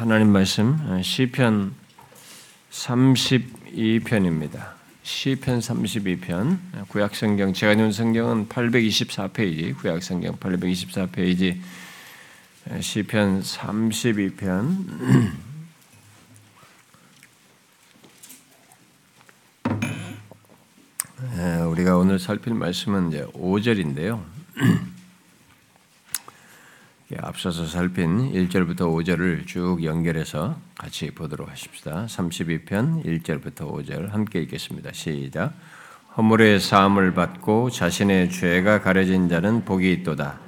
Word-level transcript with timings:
하나님 0.00 0.32
말씀 0.32 0.78
시편 1.02 1.74
32편입니다. 2.70 4.72
시편 5.02 5.58
32편 5.58 6.88
구약 6.88 7.14
성경 7.14 7.52
제가 7.52 7.74
읽은 7.74 7.92
성경은 7.92 8.48
824페이지 8.48 9.76
구약 9.76 10.02
성경 10.02 10.36
824페이지 10.36 11.58
시편 12.80 13.42
32편 13.42 15.32
우리가 21.68 21.98
오늘 21.98 22.18
살필 22.18 22.54
말씀은 22.54 23.08
이제 23.08 23.26
5절인데요. 23.34 24.22
앞서서 27.20 27.66
살핀 27.66 28.32
1절부터 28.32 28.80
5절을 28.80 29.46
쭉 29.46 29.82
연결해서 29.82 30.56
같이 30.78 31.10
보도록 31.10 31.50
하십시다. 31.50 32.06
32편 32.06 33.04
1절부터 33.04 33.70
5절 33.72 34.10
함께 34.10 34.40
읽겠습니다. 34.42 34.92
시작. 34.92 35.52
허물의 36.16 36.60
사함을 36.60 37.14
받고 37.14 37.70
자신의 37.70 38.30
죄가 38.30 38.82
가려진 38.82 39.28
자는 39.28 39.64
복이 39.64 39.90
있도다. 39.92 40.38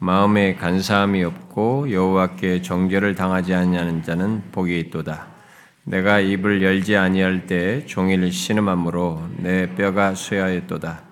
마음에 0.00 0.54
간사함이 0.54 1.22
없고 1.24 1.92
여호와께 1.92 2.62
정죄를 2.62 3.14
당하지 3.14 3.54
아니하는 3.54 4.02
자는 4.02 4.42
복이 4.52 4.78
있도다. 4.80 5.26
내가 5.84 6.20
입을 6.20 6.62
열지 6.62 6.96
아니할 6.96 7.46
때 7.46 7.84
종일 7.86 8.30
신음함으로 8.30 9.28
내 9.38 9.74
뼈가 9.74 10.14
쇠하였도다. 10.14 11.07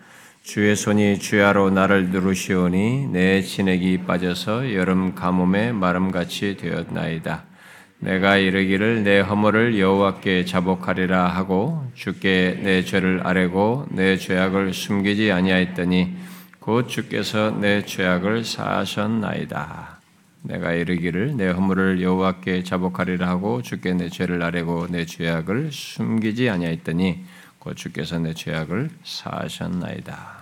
주의 0.47 0.77
손이 0.77 1.19
주야로 1.19 1.71
나를 1.71 2.11
누르시오니 2.11 3.09
내 3.09 3.43
진액이 3.43 4.05
빠져서 4.07 4.75
여름 4.75 5.17
가뭄에 5.17 5.73
마름같이 5.73 6.57
되었나이다. 6.57 7.43
내가 7.99 8.37
이르기를 8.37 9.03
내 9.03 9.19
허물을 9.19 9.77
여호와께 9.77 10.45
자복하리라 10.45 11.27
하고 11.27 11.85
주께 11.95 12.61
내 12.63 12.85
죄를 12.85 13.27
아뢰고 13.27 13.87
내 13.91 14.17
죄악을 14.17 14.73
숨기지 14.73 15.33
아니하였더니 15.33 16.15
곧 16.61 16.89
주께서 16.89 17.51
내 17.51 17.85
죄악을 17.85 18.45
사하셨나이다. 18.45 19.99
내가 20.43 20.75
이르기를 20.75 21.37
내 21.37 21.49
허물을 21.49 22.01
여호와께 22.01 22.63
자복하리라 22.63 23.29
하고 23.29 23.63
주께 23.63 23.95
내 23.95 24.09
죄를 24.09 24.45
아뢰고 24.45 24.87
내 24.91 25.07
죄악을 25.07 25.73
숨기지 25.73 26.49
아니하였더니 26.49 27.25
곧 27.59 27.75
주께서 27.75 28.21
내 28.21 28.33
죄악을 28.33 28.91
사하셨나이다. 29.03 30.36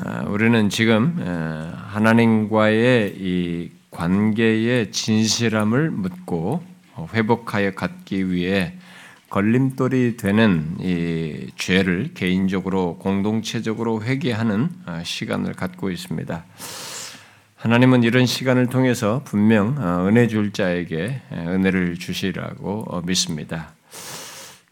아, 0.00 0.24
우리는 0.28 0.68
지금 0.70 1.16
하나님과의 1.88 3.14
이 3.18 3.70
관계의 3.90 4.90
진실함을 4.90 5.90
묻고 5.90 6.62
회복하여 7.12 7.72
갖기 7.72 8.30
위해 8.30 8.74
걸림돌이 9.30 10.18
되는 10.18 10.76
이 10.80 11.50
죄를 11.56 12.10
개인적으로 12.12 12.98
공동체적으로 12.98 14.02
회개하는 14.02 14.68
아, 14.84 15.02
시간을 15.02 15.54
갖고 15.54 15.90
있습니다. 15.90 16.44
하나님은 17.56 18.02
이런 18.02 18.26
시간을 18.26 18.66
통해서 18.66 19.22
분명 19.24 19.76
어, 19.78 20.08
은혜 20.08 20.26
줄 20.26 20.52
자에게 20.52 21.22
은혜를 21.32 21.96
주시라고 21.96 22.86
어, 22.88 23.02
믿습니다. 23.02 23.72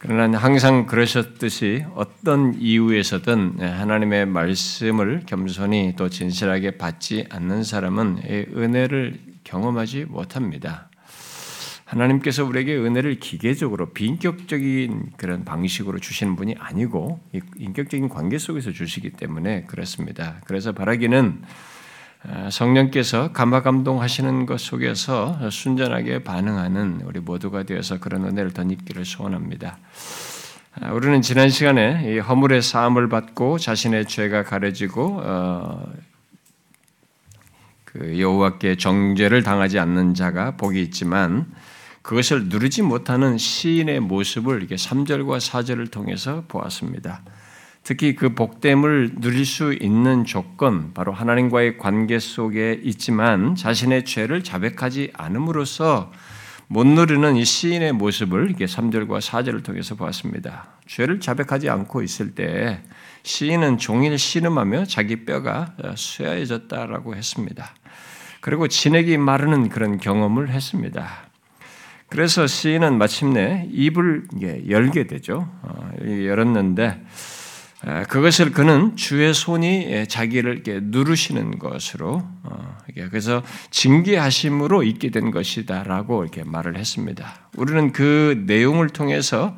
그러나 0.02 0.38
항상 0.38 0.86
그러셨듯이 0.86 1.84
어떤 1.94 2.54
이유에서든 2.54 3.60
하나님의 3.60 4.24
말씀을 4.24 5.24
겸손히 5.26 5.92
또 5.94 6.08
진실하게 6.08 6.78
받지 6.78 7.26
않는 7.28 7.64
사람은 7.64 8.22
은혜를 8.56 9.20
경험하지 9.44 10.06
못합니다. 10.06 10.88
하나님께서 11.84 12.46
우리에게 12.46 12.76
은혜를 12.76 13.20
기계적으로 13.20 13.90
비인격적인 13.90 15.10
그런 15.18 15.44
방식으로 15.44 15.98
주시는 15.98 16.34
분이 16.34 16.54
아니고 16.58 17.20
인격적인 17.58 18.08
관계 18.08 18.38
속에서 18.38 18.72
주시기 18.72 19.10
때문에 19.10 19.64
그렇습니다. 19.64 20.40
그래서 20.46 20.72
바라기는 20.72 21.42
아, 21.42 21.46
성령께서 22.50 23.32
감화 23.32 23.62
감동하시는 23.62 24.46
것 24.46 24.60
속에서 24.60 25.50
순전하게 25.50 26.22
반응하는 26.22 27.02
우리 27.04 27.20
모두가 27.20 27.62
되어서 27.62 27.98
그런 27.98 28.24
은혜를 28.26 28.52
덧입기를 28.52 29.04
소원합니다. 29.04 29.78
아, 30.80 30.92
우리는 30.92 31.20
지난 31.22 31.48
시간에 31.48 32.18
허물의 32.18 32.62
사함을 32.62 33.08
받고 33.08 33.58
자신의 33.58 34.06
죄가 34.06 34.44
가려지고 34.44 35.20
어, 35.22 35.92
그 37.84 38.20
여호와께 38.20 38.76
정죄를 38.76 39.42
당하지 39.42 39.78
않는 39.78 40.14
자가 40.14 40.56
복이 40.56 40.80
있지만 40.82 41.50
그것을 42.02 42.46
누리지 42.46 42.82
못하는 42.82 43.36
시인의 43.36 44.00
모습을 44.00 44.58
이렇게 44.58 44.76
3절과 44.76 45.38
4절을 45.38 45.90
통해서 45.90 46.44
보았습니다. 46.46 47.22
특히 47.82 48.14
그 48.14 48.34
복됨을 48.34 49.16
누릴 49.20 49.46
수 49.46 49.72
있는 49.72 50.24
조건, 50.24 50.92
바로 50.92 51.12
하나님과의 51.12 51.78
관계 51.78 52.18
속에 52.18 52.80
있지만 52.82 53.54
자신의 53.54 54.04
죄를 54.04 54.44
자백하지 54.44 55.12
않음으로써 55.14 56.12
못 56.68 56.86
누리는 56.86 57.34
이 57.34 57.44
시인의 57.44 57.92
모습을 57.94 58.50
이게 58.50 58.66
3절과 58.66 59.20
4절을 59.20 59.64
통해서 59.64 59.96
보았습니다. 59.96 60.68
죄를 60.86 61.18
자백하지 61.18 61.68
않고 61.68 62.02
있을 62.02 62.34
때 62.36 62.80
시인은 63.24 63.78
종일 63.78 64.16
신음하며 64.16 64.84
자기 64.84 65.24
뼈가 65.24 65.74
쇠해졌다라고 65.96 67.16
했습니다. 67.16 67.74
그리고 68.40 68.68
진액이 68.68 69.18
마르는 69.18 69.68
그런 69.68 69.98
경험을 69.98 70.50
했습니다. 70.50 71.08
그래서 72.08 72.46
시인은 72.46 72.98
마침내 72.98 73.66
입을 73.70 74.28
열게 74.68 75.06
되죠. 75.06 75.48
어, 75.62 75.90
열었는데 76.04 77.02
그것을 78.08 78.52
그는 78.52 78.94
주의 78.96 79.32
손이 79.32 80.06
자기를 80.06 80.52
이렇게 80.52 80.80
누르시는 80.82 81.58
것으로 81.58 82.22
어, 82.42 82.76
그래서 83.08 83.42
징계하심으로 83.70 84.82
있게 84.82 85.10
된 85.10 85.30
것이다라고 85.30 86.22
이렇게 86.22 86.44
말을 86.44 86.76
했습니다. 86.76 87.48
우리는 87.56 87.92
그 87.92 88.44
내용을 88.46 88.90
통해서 88.90 89.56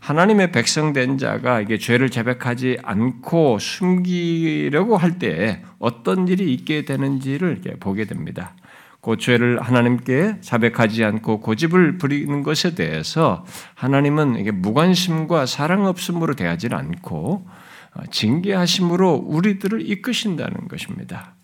하나님의 0.00 0.52
백성된 0.52 1.16
자가 1.16 1.60
이게 1.60 1.78
죄를 1.78 2.10
자백하지 2.10 2.78
않고 2.82 3.58
숨기려고 3.58 4.96
할 4.96 5.18
때 5.18 5.62
어떤 5.78 6.26
일이 6.28 6.52
있게 6.52 6.84
되는지를 6.84 7.52
이렇게 7.52 7.78
보게 7.78 8.04
됩니다. 8.04 8.54
그 9.00 9.16
죄를 9.16 9.60
하나님께 9.62 10.36
자백하지 10.40 11.04
않고 11.04 11.40
고집을 11.40 11.98
부리는 11.98 12.42
것에 12.42 12.74
대해서 12.74 13.44
하나님은 13.74 14.36
이게 14.36 14.50
무관심과 14.50 15.46
사랑 15.46 15.86
없음으로 15.86 16.34
대하지 16.34 16.68
않고 16.70 17.46
어, 17.46 17.61
징계하심으로 18.10 19.24
우리들을 19.26 19.88
이끄신다는 19.90 20.68
것입니다. 20.68 21.34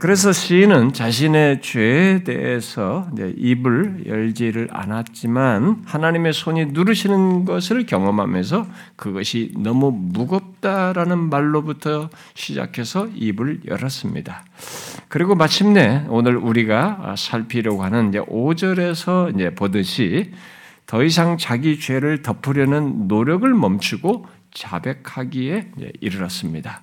그래서 0.00 0.32
시인은 0.32 0.92
자신의 0.92 1.62
죄에 1.62 2.24
대해서 2.24 3.08
입을 3.36 4.02
열지를 4.04 4.68
않았지만 4.72 5.84
하나님의 5.86 6.32
손이 6.32 6.66
누르시는 6.66 7.44
것을 7.44 7.86
경험하면서 7.86 8.66
그것이 8.96 9.52
너무 9.56 9.92
무겁다라는 9.92 11.30
말로부터 11.30 12.10
시작해서 12.34 13.06
입을 13.14 13.60
열었습니다. 13.68 14.44
그리고 15.06 15.36
마침내 15.36 16.04
오늘 16.08 16.36
우리가 16.36 17.14
살피려고 17.16 17.84
하는 17.84 18.08
이제 18.08 18.18
5절에서 18.18 19.34
이제 19.34 19.54
보듯이 19.54 20.32
더 20.86 21.04
이상 21.04 21.38
자기 21.38 21.78
죄를 21.78 22.22
덮으려는 22.22 23.06
노력을 23.06 23.48
멈추고 23.54 24.26
자백하기에 24.52 25.72
이르렀습니다. 26.00 26.82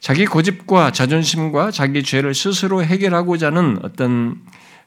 자기 0.00 0.26
고집과 0.26 0.90
자존심과 0.90 1.70
자기 1.70 2.02
죄를 2.02 2.34
스스로 2.34 2.84
해결하고자 2.84 3.46
하는 3.46 3.78
어떤 3.82 4.42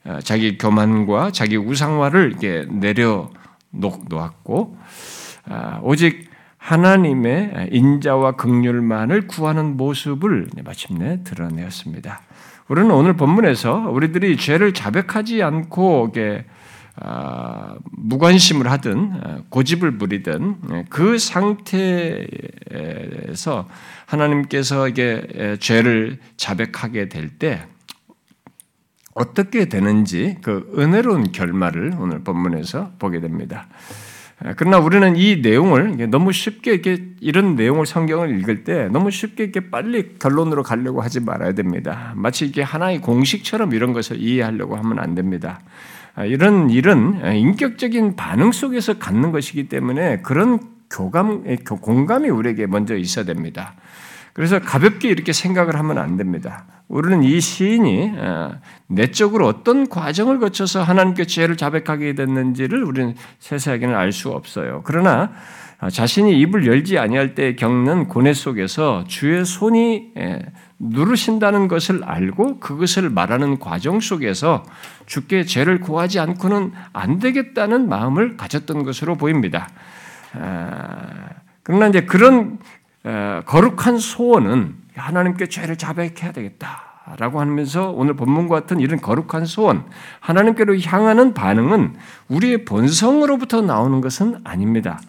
어, 0.05 0.19
자기 0.23 0.57
교만과 0.57 1.31
자기 1.31 1.57
우상화를 1.57 2.38
내려 2.69 3.30
놓았고 3.71 4.77
아, 5.50 5.80
오직 5.83 6.30
하나님의 6.57 7.69
인자와 7.71 8.33
극률만을 8.33 9.27
구하는 9.27 9.77
모습을 9.77 10.47
마침내 10.63 11.24
드러내었습니다. 11.24 12.21
우리는 12.68 12.91
오늘 12.91 13.15
본문에서 13.15 13.89
우리들이 13.89 14.36
죄를 14.38 14.74
자백하지 14.74 15.41
않고 15.41 16.12
아, 16.13 16.44
무관심을 17.91 18.69
하든 18.71 19.11
아, 19.23 19.39
고집을 19.49 19.97
부리든 19.97 20.55
예, 20.71 20.85
그 20.89 21.17
상태에서 21.19 22.27
하나님께서 24.05 24.88
이게 24.88 25.57
죄를 25.59 26.19
자백하게 26.38 27.09
될 27.09 27.29
때 27.38 27.67
어떻게 29.17 29.65
되는지 29.65 30.38
그 30.44 30.71
은혜로운 30.77 31.31
결말을 31.31 31.95
오늘 31.99 32.19
본문에서 32.19 32.91
보게 33.00 33.19
됩니다. 33.19 33.67
그러나 34.55 34.77
우리는 34.77 35.15
이 35.15 35.38
내용을 35.38 36.11
너무 36.11 36.31
쉽게 36.31 36.71
이렇게 36.71 37.03
이런 37.19 37.55
내용을 37.55 37.88
성경을 37.88 38.39
읽을 38.39 38.63
때 38.63 38.88
너무 38.89 39.09
쉽게 39.09 39.45
이렇게 39.45 39.71
빨리 39.71 40.19
결론으로 40.19 40.61
가려고 40.61 41.01
하지 41.01 41.19
말아야 41.19 41.53
됩니다. 41.53 42.13
마치 42.15 42.45
이게 42.45 42.61
하나의 42.61 43.01
공식처럼 43.01 43.73
이런 43.73 43.93
것을 43.93 44.21
이해하려고 44.21 44.75
하면 44.75 45.00
안 45.00 45.15
됩니다. 45.15 45.61
아, 46.17 46.25
이런 46.25 46.71
일은 46.71 47.21
인격적인 47.35 48.15
반응 48.15 48.51
속에서 48.51 48.97
갖는 48.97 49.31
것이기 49.31 49.69
때문에 49.69 50.21
그런 50.23 50.59
교감, 50.89 51.43
공감이 51.79 52.27
우리에게 52.29 52.65
먼저 52.65 52.97
있어야 52.97 53.23
됩니다. 53.23 53.75
그래서 54.33 54.59
가볍게 54.59 55.09
이렇게 55.09 55.31
생각을 55.31 55.75
하면 55.75 55.99
안 55.99 56.17
됩니다. 56.17 56.65
우리는 56.87 57.21
이 57.21 57.39
시인이 57.39 58.13
어, 58.17 58.59
내적으로 58.87 59.45
어떤 59.45 59.87
과정을 59.89 60.39
거쳐서 60.39 60.81
하나님께 60.81 61.25
죄를 61.25 61.55
자백하게 61.55 62.15
됐는지를 62.15 62.83
우리는 62.83 63.13
세세하게는 63.37 63.95
알 63.95 64.11
수가 64.11 64.35
없어요. 64.35 64.81
그러나 64.85 65.33
어, 65.79 65.91
자신이 65.91 66.39
입을 66.39 66.65
열지 66.65 66.97
아니할 66.97 67.35
때 67.35 67.55
겪는 67.55 68.07
고뇌 68.07 68.33
속에서 68.33 69.03
주의 69.07 69.45
손이 69.45 70.13
누르신다는 70.79 71.68
것을 71.68 72.03
알고 72.03 72.59
그것을 72.59 73.09
말하는 73.09 73.59
과정 73.59 74.00
속에서 74.00 74.63
주께 75.06 75.44
죄를 75.44 75.79
구하지 75.79 76.19
않고는 76.19 76.71
안 76.94 77.19
되겠다는 77.19 77.89
마음을 77.89 78.38
가졌던 78.38 78.83
것으로 78.83 79.15
보입니다. 79.15 79.69
아, 80.33 81.29
그러나 81.63 81.88
이제 81.88 82.01
그런 82.01 82.59
거룩한 83.45 83.97
소원은 83.97 84.75
하나님께 84.95 85.47
죄를 85.47 85.77
자백해야 85.77 86.31
되겠다라고 86.31 87.39
하면서 87.39 87.89
오늘 87.91 88.15
본문과 88.15 88.62
같은 88.62 88.79
이런 88.79 89.00
거룩한 89.00 89.45
소원, 89.45 89.85
하나님께로 90.19 90.79
향하는 90.79 91.33
반응은 91.33 91.95
우리의 92.27 92.65
본성으로부터 92.65 93.62
나오는 93.62 94.01
것은 94.01 94.41
아닙니다. 94.44 95.00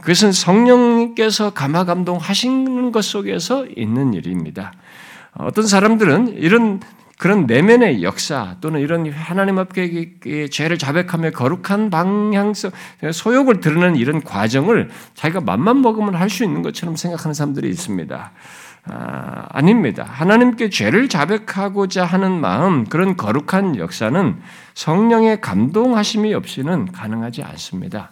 그것은 0.00 0.32
성령님께서 0.32 1.50
감화 1.50 1.84
감동하시는 1.84 2.92
것 2.92 3.04
속에서 3.04 3.66
있는 3.66 4.14
일입니다. 4.14 4.72
어떤 5.36 5.66
사람들은 5.66 6.36
이런 6.38 6.80
그런 7.16 7.46
내면의 7.46 8.02
역사 8.02 8.56
또는 8.60 8.80
이런 8.80 9.10
하나님 9.10 9.58
앞에 9.58 10.48
죄를 10.50 10.78
자백하며 10.78 11.30
거룩한 11.30 11.90
방향성, 11.90 12.72
소욕을 13.12 13.60
드러내는 13.60 13.96
이런 13.96 14.22
과정을 14.22 14.90
자기가 15.14 15.40
맘만 15.40 15.80
먹으면 15.80 16.16
할 16.16 16.28
수 16.28 16.42
있는 16.44 16.62
것처럼 16.62 16.96
생각하는 16.96 17.32
사람들이 17.32 17.68
있습니다. 17.68 18.32
아, 18.86 19.46
아닙니다. 19.50 20.04
하나님께 20.06 20.68
죄를 20.68 21.08
자백하고자 21.08 22.04
하는 22.04 22.32
마음, 22.40 22.84
그런 22.84 23.16
거룩한 23.16 23.78
역사는 23.78 24.36
성령의 24.74 25.40
감동하심이 25.40 26.34
없이는 26.34 26.92
가능하지 26.92 27.42
않습니다. 27.44 28.10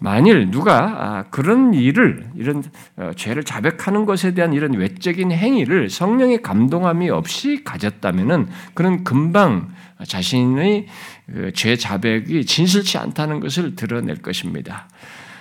만일 0.00 0.50
누가 0.50 0.78
아, 0.78 1.24
그런 1.30 1.72
일을 1.72 2.26
이런 2.34 2.62
어, 2.96 3.12
죄를 3.16 3.44
자백하는 3.44 4.04
것에 4.04 4.34
대한 4.34 4.52
이런 4.52 4.74
외적인 4.74 5.32
행위를 5.32 5.88
성령의 5.88 6.42
감동함이 6.42 7.08
없이 7.08 7.62
가졌다면은 7.64 8.48
그는 8.74 9.04
금방 9.04 9.70
자신의 10.04 10.86
그죄 11.26 11.76
자백이 11.76 12.44
진실치 12.44 12.98
않다는 12.98 13.40
것을 13.40 13.74
드러낼 13.74 14.16
것입니다. 14.20 14.88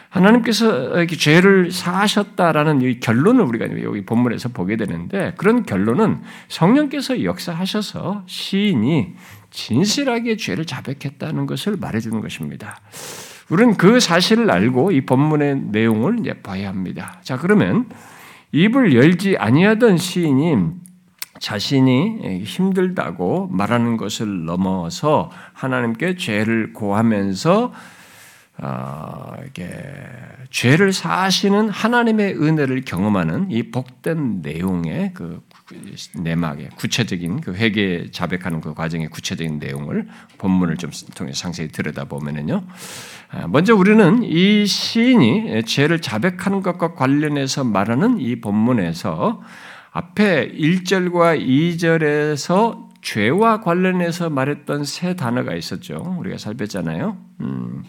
하나님께서 0.10 0.98
이렇게 0.98 1.18
죄를 1.18 1.72
사하셨다라는 1.72 2.82
이 2.82 3.02
결론을 3.02 3.44
우리가 3.44 3.66
여기 3.84 4.06
본문에서 4.06 4.50
보게 4.50 4.78
되는데 4.78 5.34
그런 5.36 5.64
결론은 5.64 6.22
성령께서 6.48 7.24
역사하셔서 7.24 8.24
시인이 8.26 9.16
진실하게 9.52 10.38
죄를 10.38 10.66
자백했다는 10.66 11.46
것을 11.46 11.76
말해주는 11.76 12.22
것입니다. 12.22 12.80
우리는 13.50 13.76
그 13.76 14.00
사실을 14.00 14.50
알고 14.50 14.92
이 14.92 15.06
본문의 15.06 15.56
내용을 15.68 16.20
이제 16.20 16.34
봐야 16.42 16.70
합니다. 16.70 17.20
자, 17.24 17.38
그러면 17.38 17.90
입을 18.52 18.96
열지 18.96 19.38
아니하던 19.38 19.98
시인이 19.98 20.56
자신이 21.40 22.44
힘들다고 22.44 23.50
말하는 23.52 23.98
것을 23.98 24.46
넘어서 24.46 25.30
하나님께 25.54 26.16
죄를 26.16 26.74
고하면서 26.74 27.74
어, 28.58 29.34
이게 29.46 29.68
죄를 30.50 30.94
사하시는 30.94 31.70
하나님의 31.70 32.42
은혜를 32.42 32.86
경험하는 32.86 33.52
이 33.52 33.70
복된 33.70 34.42
내용의 34.42 35.12
그 35.14 35.42
내막의 36.16 36.70
구체적인 36.76 37.42
그 37.42 37.54
회개 37.54 38.12
자백하는 38.12 38.62
그 38.62 38.74
과정의 38.74 39.08
구체적인 39.08 39.58
내용을 39.60 40.08
본문을 40.38 40.78
좀 40.78 40.92
통해 41.16 41.34
상세히 41.34 41.70
들여다보면은요. 41.70 42.64
아, 43.32 43.48
먼저 43.48 43.76
우리는 43.76 44.22
이 44.24 44.66
시인이 44.66 45.64
죄를 45.66 46.02
자백하는 46.02 46.62
것과 46.62 46.94
관련해서 46.94 47.64
말하는 47.64 48.20
이 48.20 48.40
본문에서 48.42 49.42
앞에 49.92 50.52
1절과 50.52 51.40
2절에서 51.42 52.86
죄와 53.02 53.62
관련해서 53.62 54.30
말했던 54.30 54.84
세 54.84 55.16
단어가 55.16 55.56
있었죠. 55.56 56.18
우리가 56.20 56.38
살폈잖아요. 56.38 57.18
음, 57.42 57.84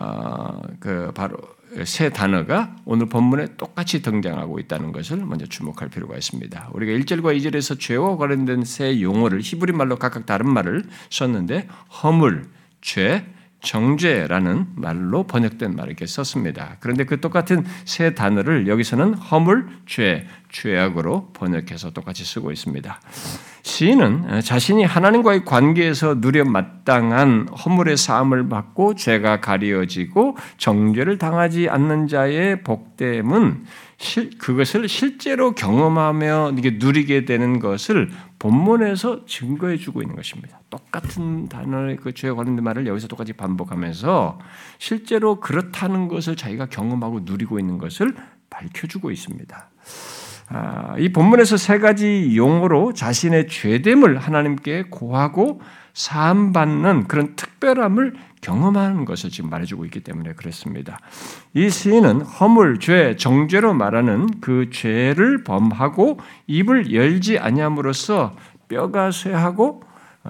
어, 0.00 0.60
그 0.78 1.10
바로 1.14 1.36
세 1.84 2.10
단어가 2.10 2.74
오늘 2.84 3.08
본문에 3.08 3.56
똑같이 3.56 4.02
등장하고 4.02 4.58
있다는 4.58 4.92
것을 4.92 5.18
먼저 5.18 5.46
주목할 5.46 5.88
필요가 5.88 6.16
있습니다. 6.16 6.70
우리가 6.72 6.92
1절과 6.98 7.36
2절에서 7.36 7.78
죄와 7.78 8.16
관련된 8.16 8.64
세 8.64 9.00
용어를 9.00 9.40
히브리 9.42 9.72
말로 9.72 9.96
각각 9.96 10.26
다른 10.26 10.48
말을 10.48 10.84
썼는데 11.10 11.68
허물, 12.02 12.48
죄, 12.80 13.26
정죄라는 13.62 14.66
말로 14.76 15.24
번역된 15.24 15.74
말을 15.74 15.90
이렇게 15.90 16.06
썼습니다. 16.06 16.76
그런데 16.80 17.04
그 17.04 17.20
똑같은 17.20 17.64
세 17.84 18.14
단어를 18.14 18.68
여기서는 18.68 19.14
허물, 19.14 19.68
죄, 19.86 20.26
죄악으로 20.50 21.32
번역해서 21.32 21.90
똑같이 21.90 22.24
쓰고 22.24 22.52
있습니다. 22.52 23.00
시인은 23.66 24.42
자신이 24.42 24.84
하나님과의 24.84 25.44
관계에서 25.44 26.18
누려 26.20 26.44
마땅한 26.44 27.48
허물의 27.48 27.96
사함을 27.96 28.48
받고 28.48 28.94
죄가 28.94 29.40
가리어지고 29.40 30.36
정죄를 30.56 31.18
당하지 31.18 31.68
않는 31.68 32.06
자의 32.06 32.62
복됨은 32.62 33.64
그것을 34.38 34.88
실제로 34.88 35.52
경험하며 35.52 36.52
누리게 36.54 37.24
되는 37.24 37.58
것을 37.58 38.10
본문에서 38.38 39.26
증거해 39.26 39.78
주고 39.78 40.00
있는 40.00 40.14
것입니다. 40.14 40.60
똑같은 40.70 41.48
단어의 41.48 41.96
그 41.96 42.14
죄에 42.14 42.30
관련된 42.30 42.62
말을 42.62 42.86
여기서 42.86 43.08
똑같이 43.08 43.32
반복하면서 43.32 44.38
실제로 44.78 45.40
그렇다는 45.40 46.06
것을 46.06 46.36
자기가 46.36 46.66
경험하고 46.66 47.22
누리고 47.24 47.58
있는 47.58 47.78
것을 47.78 48.14
밝혀주고 48.48 49.10
있습니다. 49.10 49.70
아, 50.48 50.94
이 50.98 51.12
본문에서 51.12 51.56
세 51.56 51.78
가지 51.78 52.34
용어로 52.36 52.92
자신의 52.92 53.48
죄됨을 53.48 54.18
하나님께 54.18 54.84
고하고 54.90 55.60
사함받는 55.94 57.08
그런 57.08 57.34
특별함을 57.36 58.14
경험하는 58.42 59.06
것을 59.06 59.30
지금 59.30 59.50
말해주고 59.50 59.86
있기 59.86 60.00
때문에 60.00 60.34
그렇습니다. 60.34 60.98
이 61.54 61.68
시인은 61.68 62.20
허물, 62.20 62.78
죄, 62.78 63.16
정죄로 63.16 63.74
말하는 63.74 64.28
그 64.40 64.70
죄를 64.70 65.42
범하고 65.42 66.20
입을 66.46 66.92
열지 66.92 67.38
아니함으로써 67.38 68.36
뼈가 68.68 69.10
쇠하고 69.10 69.82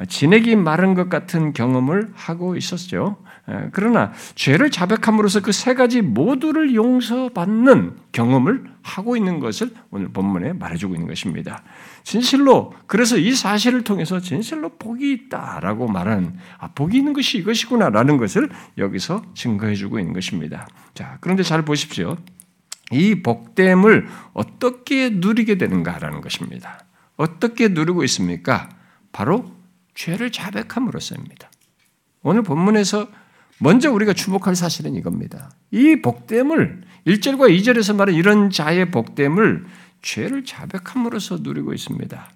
진액이 0.09 0.57
마른 0.57 0.95
것 0.95 1.09
같은 1.09 1.53
경험을 1.53 2.13
하고 2.15 2.57
있었죠. 2.57 3.17
예, 3.49 3.69
그러나 3.73 4.13
죄를 4.35 4.71
자백함으로써 4.71 5.41
그 5.41 5.53
세 5.53 5.75
가지 5.75 6.01
모두를 6.01 6.75
용서받는 6.75 7.97
경험을 8.13 8.65
하고 8.83 9.17
있는 9.17 9.41
것을 9.41 9.71
오늘 9.91 10.09
본문에 10.09 10.53
말해주고 10.53 10.95
있는 10.95 11.09
것입니다. 11.09 11.63
진실로 12.05 12.73
그래서 12.87 13.17
이 13.17 13.33
사실을 13.35 13.83
통해서 13.83 14.21
진실로 14.21 14.69
복이 14.79 15.11
있다라고 15.13 15.89
말하는 15.89 16.37
아, 16.59 16.69
복이 16.69 16.99
있는 16.99 17.13
것이 17.15 17.39
이것이구나라는 17.39 18.17
것을 18.17 18.49
여기서 18.79 19.23
증거해주고 19.35 19.99
있는 19.99 20.13
것입니다. 20.13 20.69
자 20.95 21.19
그런데 21.21 21.43
잘 21.43 21.65
보십시오. 21.65 22.17
이 22.93 23.23
복됨을 23.23 24.07
어떻게 24.33 25.11
누리게 25.11 25.59
되는가라는 25.59 26.21
것입니다. 26.21 26.79
어떻게 27.17 27.69
누리고 27.69 28.05
있습니까? 28.05 28.69
바로 29.11 29.53
죄를 29.95 30.31
자백함으로써입니다. 30.31 31.51
오늘 32.23 32.43
본문에서 32.43 33.09
먼저 33.59 33.91
우리가 33.91 34.13
주목할 34.13 34.55
사실은 34.55 34.95
이겁니다. 34.95 35.51
이 35.71 36.01
복됨을 36.03 36.83
1절과 37.07 37.57
2절에서 37.59 37.97
말한 37.97 38.15
이런 38.15 38.51
자의 38.51 38.91
복됨을 38.91 39.65
죄를 40.03 40.45
자백함으로써 40.45 41.39
누리고 41.41 41.73
있습니다. 41.73 42.31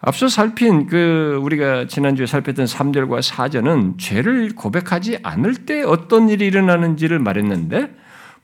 앞서 0.00 0.28
살핀 0.28 0.86
그 0.86 1.40
우리가 1.42 1.86
지난주에 1.86 2.26
살폈던 2.26 2.66
3절과 2.66 3.20
4절은 3.20 3.98
죄를 3.98 4.54
고백하지 4.54 5.18
않을 5.22 5.66
때 5.66 5.82
어떤 5.82 6.28
일이 6.28 6.46
일어나는지를 6.46 7.18
말했는데 7.18 7.94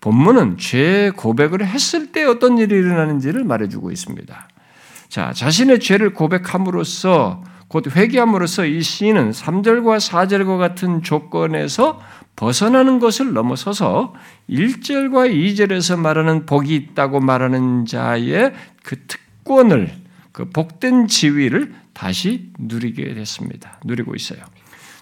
본문은 0.01 0.59
죄 0.59 1.11
고백을 1.15 1.65
했을 1.65 2.13
때 2.13 2.25
어떤 2.25 2.59
일이 2.59 2.75
일어나는지를 2.75 3.45
말해주고 3.45 3.91
있습니다. 3.91 4.49
자, 5.09 5.33
자신의 5.33 5.81
죄를 5.81 6.13
고백함으로써 6.13 7.43
곧 7.75 7.97
회개함으로써 7.97 8.67
이 8.67 8.81
시인은 8.83 9.33
3절과 9.33 9.99
4절과 9.99 10.59
같은 10.59 11.03
조건에서 11.03 12.01
벗어나는 12.37 13.01
것을 13.01 13.33
넘어서서 13.33 14.15
1절과 14.49 15.35
2절에서 15.35 15.99
말하는 15.99 16.47
복이 16.47 16.73
있다고 16.73 17.19
말하는 17.19 17.85
자의 17.85 18.53
그 18.85 18.95
특권을 19.09 19.93
그 20.31 20.51
복된 20.51 21.09
지위를 21.09 21.75
다시 21.95 22.53
누리게 22.61 23.13
됐습니다. 23.15 23.81
누리고 23.85 24.15
있어요. 24.15 24.39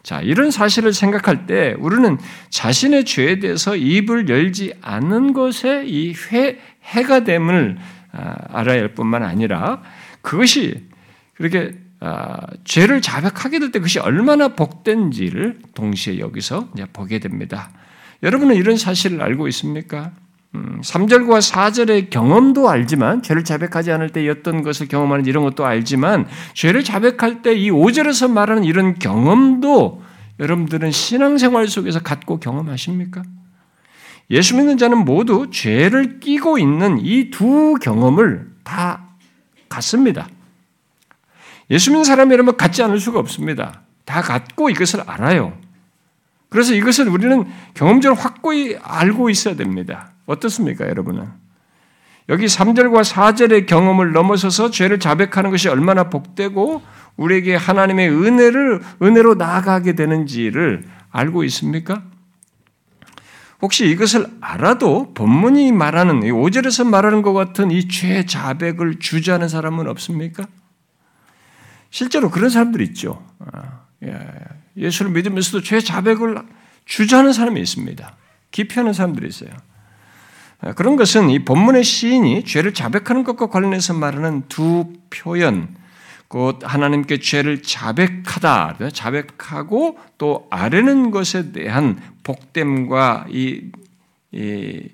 자, 0.02 0.22
이런 0.22 0.50
사실을 0.50 0.94
생각할 0.94 1.44
때 1.44 1.76
우리는 1.78 2.16
자신의 2.48 3.04
죄에 3.04 3.38
대해서 3.38 3.76
입을 3.76 4.30
열지 4.30 4.72
않는 4.80 5.34
것에 5.34 5.84
이 5.84 6.14
회, 6.32 6.58
해가 6.84 7.24
됨을 7.24 7.76
아, 8.12 8.34
알아야 8.48 8.80
할 8.80 8.94
뿐만 8.94 9.24
아니라 9.24 9.82
그것이 10.22 10.86
그렇게 11.34 11.72
아, 11.74 11.81
죄를 12.64 13.00
자백하게 13.00 13.58
될 13.58 13.70
때 13.70 13.78
그것이 13.78 13.98
얼마나 14.00 14.48
복된지를 14.48 15.60
동시에 15.74 16.18
여기서 16.18 16.68
보게 16.92 17.18
됩니다. 17.20 17.70
여러분은 18.22 18.56
이런 18.56 18.76
사실을 18.76 19.22
알고 19.22 19.48
있습니까? 19.48 20.12
음, 20.54 20.80
3절과 20.82 21.40
4절의 21.40 22.10
경험도 22.10 22.68
알지만 22.68 23.22
죄를 23.22 23.42
자백하지 23.42 23.90
않을 23.92 24.10
때 24.10 24.28
어떤 24.28 24.62
것을 24.62 24.86
경험하는지 24.88 25.30
이런 25.30 25.44
것도 25.44 25.64
알지만 25.64 26.26
죄를 26.54 26.84
자백할 26.84 27.42
때 27.42 27.54
이 27.54 27.70
5절에서 27.70 28.30
말하는 28.30 28.64
이런 28.64 28.98
경험도 28.98 30.02
여러분들은 30.40 30.90
신앙생활 30.90 31.68
속에서 31.68 32.00
갖고 32.00 32.38
경험하십니까? 32.38 33.22
예수 34.30 34.56
믿는 34.56 34.76
자는 34.78 34.98
모두 35.04 35.48
죄를 35.50 36.20
끼고 36.20 36.58
있는 36.58 36.98
이 37.00 37.30
두 37.30 37.74
경험을 37.80 38.50
다 38.64 39.08
갖습니다. 39.68 40.28
예수 41.72 41.90
믿는 41.90 42.04
사람이라면 42.04 42.56
갖지 42.56 42.82
않을 42.84 43.00
수가 43.00 43.18
없습니다. 43.18 43.80
다 44.04 44.20
갖고 44.22 44.70
이것을 44.70 45.02
알아요. 45.06 45.58
그래서 46.50 46.74
이것을 46.74 47.08
우리는 47.08 47.46
경험적으로 47.74 48.20
확고히 48.20 48.76
알고 48.80 49.30
있어야 49.30 49.56
됩니다. 49.56 50.12
어떻습니까, 50.26 50.86
여러분은? 50.88 51.26
여기 52.28 52.46
3절과 52.46 53.02
4절의 53.04 53.66
경험을 53.66 54.12
넘어서서 54.12 54.70
죄를 54.70 55.00
자백하는 55.00 55.50
것이 55.50 55.68
얼마나 55.68 56.08
복되고 56.10 56.82
우리에게 57.16 57.56
하나님의 57.56 58.10
은혜를 58.10 58.80
은혜로 59.02 59.34
나아가게 59.34 59.94
되는지를 59.94 60.84
알고 61.10 61.42
있습니까? 61.44 62.02
혹시 63.62 63.86
이것을 63.88 64.26
알아도 64.40 65.14
본문이 65.14 65.72
말하는 65.72 66.20
5절에서 66.20 66.86
말하는 66.86 67.22
것 67.22 67.32
같은 67.32 67.70
이 67.70 67.88
죄 67.88 68.24
자백을 68.26 68.98
주저하는 68.98 69.48
사람은 69.48 69.88
없습니까? 69.88 70.44
실제로 71.92 72.30
그런 72.30 72.48
사람들이 72.48 72.82
있죠. 72.86 73.24
아, 73.38 73.82
예, 74.02 74.18
예수를 74.76 75.12
믿으면서도 75.12 75.62
죄 75.62 75.78
자백을 75.78 76.42
주저하는 76.86 77.34
사람이 77.34 77.60
있습니다. 77.60 78.16
기피하는 78.50 78.94
사람들이 78.94 79.28
있어요. 79.28 79.50
아, 80.60 80.72
그런 80.72 80.96
것은 80.96 81.28
이 81.28 81.44
본문의 81.44 81.84
시인이 81.84 82.44
죄를 82.44 82.72
자백하는 82.72 83.24
것과 83.24 83.48
관련해서 83.48 83.92
말하는 83.92 84.42
두 84.48 84.94
표현, 85.10 85.76
곧 86.28 86.60
하나님께 86.62 87.18
죄를 87.18 87.62
자백하다, 87.62 88.88
자백하고 88.94 89.98
또 90.16 90.46
아뢰는 90.50 91.10
것에 91.10 91.52
대한 91.52 92.00
복됨과 92.22 93.26
이, 93.28 93.70
이 94.32 94.88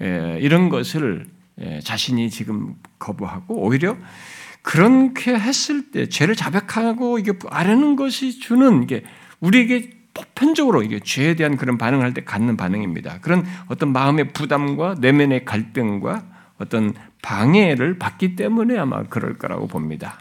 예, 0.00 0.38
이런 0.40 0.70
것을 0.70 1.26
예, 1.60 1.80
자신이 1.80 2.30
지금 2.30 2.74
거부하고 2.98 3.54
오히려 3.66 3.98
그렇게 4.68 5.34
했을 5.34 5.90
때 5.90 6.10
죄를 6.10 6.36
자백하고 6.36 7.18
이게 7.18 7.32
아뢰는 7.48 7.96
것이 7.96 8.38
주는 8.38 8.86
게 8.86 9.02
우리에게 9.40 9.88
보편적으로 10.12 10.82
이게 10.82 11.00
죄에 11.00 11.36
대한 11.36 11.56
그런 11.56 11.78
반응을 11.78 12.04
할 12.04 12.12
때 12.12 12.22
갖는 12.22 12.58
반응입니다. 12.58 13.20
그런 13.22 13.46
어떤 13.68 13.94
마음의 13.94 14.34
부담과 14.34 14.96
내면의 15.00 15.46
갈등과 15.46 16.22
어떤 16.58 16.92
방해를 17.22 17.98
받기 17.98 18.36
때문에 18.36 18.76
아마 18.76 19.04
그럴 19.04 19.38
거라고 19.38 19.68
봅니다. 19.68 20.20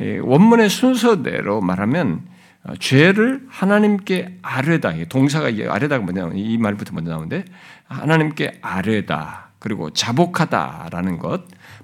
예, 0.00 0.18
원문의 0.18 0.70
순서대로 0.70 1.60
말하면 1.60 2.20
어, 2.62 2.74
죄를 2.78 3.44
하나님께 3.48 4.38
아뢰다. 4.42 4.92
동사가 5.08 5.46
아뢰다가 5.48 6.04
뭐냐 6.04 6.30
이 6.34 6.56
말부터 6.56 6.94
먼저 6.94 7.10
나오는데 7.10 7.46
하나님께 7.88 8.60
아뢰다. 8.62 9.50
그리고 9.58 9.90
자복하다라는 9.90 11.18
것. 11.18 11.42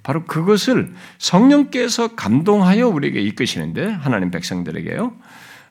바로 0.08 0.24
그것을 0.24 0.94
성령께서 1.18 2.14
감동하여 2.16 2.88
우리에게 2.88 3.20
이끄시는데 3.20 3.88
하나님 3.88 4.30
백성들에게요. 4.30 5.12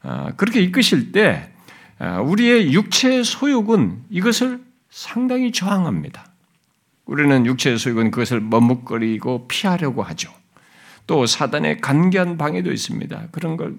아, 0.03 0.31
그렇게 0.37 0.61
이끄실 0.61 1.11
때 1.11 1.49
아, 1.97 2.21
우리의 2.21 2.71
육체의 2.71 3.23
소욕은 3.23 4.03
이것을 4.11 4.61
상당히 4.91 5.51
저항합니다. 5.51 6.27
우리는 7.05 7.47
육체의 7.47 7.79
소욕은 7.79 8.11
그것을 8.11 8.39
머뭇거리고 8.39 9.47
피하려고 9.47 10.03
하죠. 10.03 10.31
또 11.07 11.25
사단의 11.25 11.81
간계한 11.81 12.37
방해도 12.37 12.71
있습니다. 12.71 13.29
그런 13.31 13.57
걸 13.57 13.73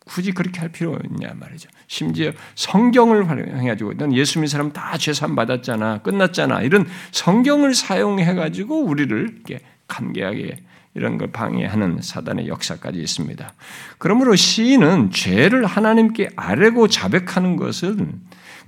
굳이 0.00 0.32
그렇게 0.32 0.58
할 0.58 0.70
필요 0.70 0.98
있냐 1.08 1.34
말이죠. 1.36 1.68
심지어 1.86 2.32
성경을 2.56 3.30
활용해가지고 3.30 3.94
넌 3.94 4.12
예수 4.12 4.40
믿는 4.40 4.48
사람 4.48 4.72
다 4.72 4.98
죄산 4.98 5.36
받았잖아, 5.36 5.98
끝났잖아 5.98 6.62
이런 6.62 6.88
성경을 7.12 7.74
사용해가지고 7.74 8.86
우리를 8.86 9.34
이렇게 9.36 9.60
간계하게 9.90 10.56
이런 10.94 11.18
걸 11.18 11.30
방해하는 11.30 12.00
사단의 12.00 12.48
역사까지 12.48 12.98
있습니다. 12.98 13.52
그러므로 13.98 14.34
시인은 14.34 15.10
죄를 15.10 15.66
하나님께 15.66 16.30
아뢰고 16.34 16.88
자백하는 16.88 17.56
것은 17.56 18.20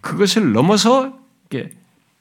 그것을 0.02 0.52
넘어서 0.52 1.19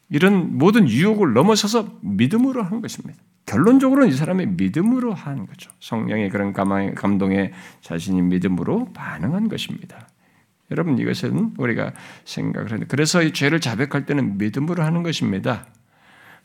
이런 0.10 0.58
모든 0.58 0.90
유혹을 0.90 1.34
넘어서서 1.34 2.00
믿음으로 2.02 2.64
하는 2.64 2.82
것입니다. 2.82 3.20
결론적으로는 3.46 4.10
이 4.10 4.12
사람의 4.14 4.48
믿음으로 4.48 5.14
하는 5.14 5.46
거죠. 5.46 5.72
성령의 5.80 6.30
그런 6.30 6.54
감동에 6.54 7.52
자신이 7.82 8.22
믿음으로 8.22 8.92
반응한 8.94 9.50
것입니다. 9.50 10.08
여러분 10.70 10.98
이것은 10.98 11.54
우리가 11.58 11.94
생각을 12.24 12.72
하는 12.72 12.88
그래서 12.88 13.22
이 13.22 13.34
죄를 13.34 13.60
자백할 13.60 14.06
때는 14.06 14.38
믿음으로 14.38 14.84
하는 14.84 15.04
것입니다. 15.04 15.66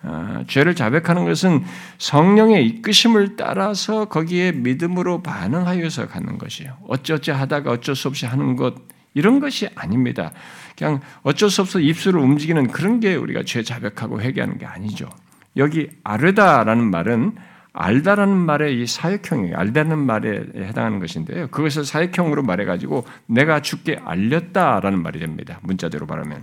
아, 0.03 0.45
죄를 0.47 0.75
자백하는 0.75 1.25
것은 1.25 1.65
성령의 1.99 2.67
이끄심을 2.67 3.37
따라서 3.37 4.07
거기에 4.07 4.53
믿음으로 4.53 5.23
반응하여서 5.23 6.09
가는 6.09 6.39
것이에요. 6.39 6.77
어쩌지 6.87 7.31
하다가 7.31 7.71
어쩔 7.71 7.97
수 7.97 8.09
없이 8.09 8.27
하는 8.27 8.57
것 8.57 8.75
이런 9.15 9.41
것이 9.41 9.69
아닙니다. 9.75 10.33
그냥 10.77 11.01
어쩔 11.23 11.49
수 11.49 11.63
없어 11.63 11.81
입술을 11.81 12.21
움직이는 12.21 12.69
그런 12.69 13.01
게 13.01 13.15
우리가 13.15 13.43
죄 13.45 13.63
자백하고 13.63 14.21
회개하는 14.21 14.59
게 14.59 14.67
아니죠. 14.67 15.09
여기 15.57 15.89
아르다라는 16.05 16.91
말은 16.91 17.35
알다라는 17.73 18.37
말의 18.37 18.81
이 18.81 18.87
사역형이에요. 18.87 19.57
알다는 19.57 19.99
말에 19.99 20.45
해당하는 20.57 20.99
것인데요. 20.99 21.49
그것을 21.49 21.85
사역형으로 21.85 22.43
말해가지고 22.43 23.05
내가 23.27 23.61
죽게 23.61 24.01
알렸다라는 24.03 25.03
말이 25.03 25.19
됩니다. 25.19 25.61
문자대로 25.63 26.07
말하면. 26.07 26.43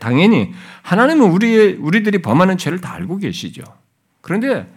당연히 0.00 0.52
하나님은 0.82 1.30
우리의, 1.30 1.74
우리들이 1.74 2.22
범하는 2.22 2.56
죄를 2.56 2.80
다 2.80 2.94
알고 2.94 3.18
계시죠. 3.18 3.62
그런데 4.20 4.72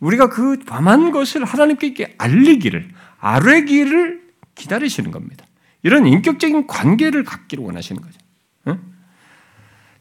우리가 0.00 0.28
그 0.28 0.58
범한 0.58 1.12
것을 1.12 1.44
하나님께 1.44 2.16
알리기를, 2.18 2.90
아뢰기를 3.18 4.22
기다리시는 4.54 5.10
겁니다. 5.10 5.46
이런 5.82 6.06
인격적인 6.06 6.66
관계를 6.66 7.24
갖기를 7.24 7.64
원하시는 7.64 8.02
거죠. 8.02 8.18
응? 8.68 8.80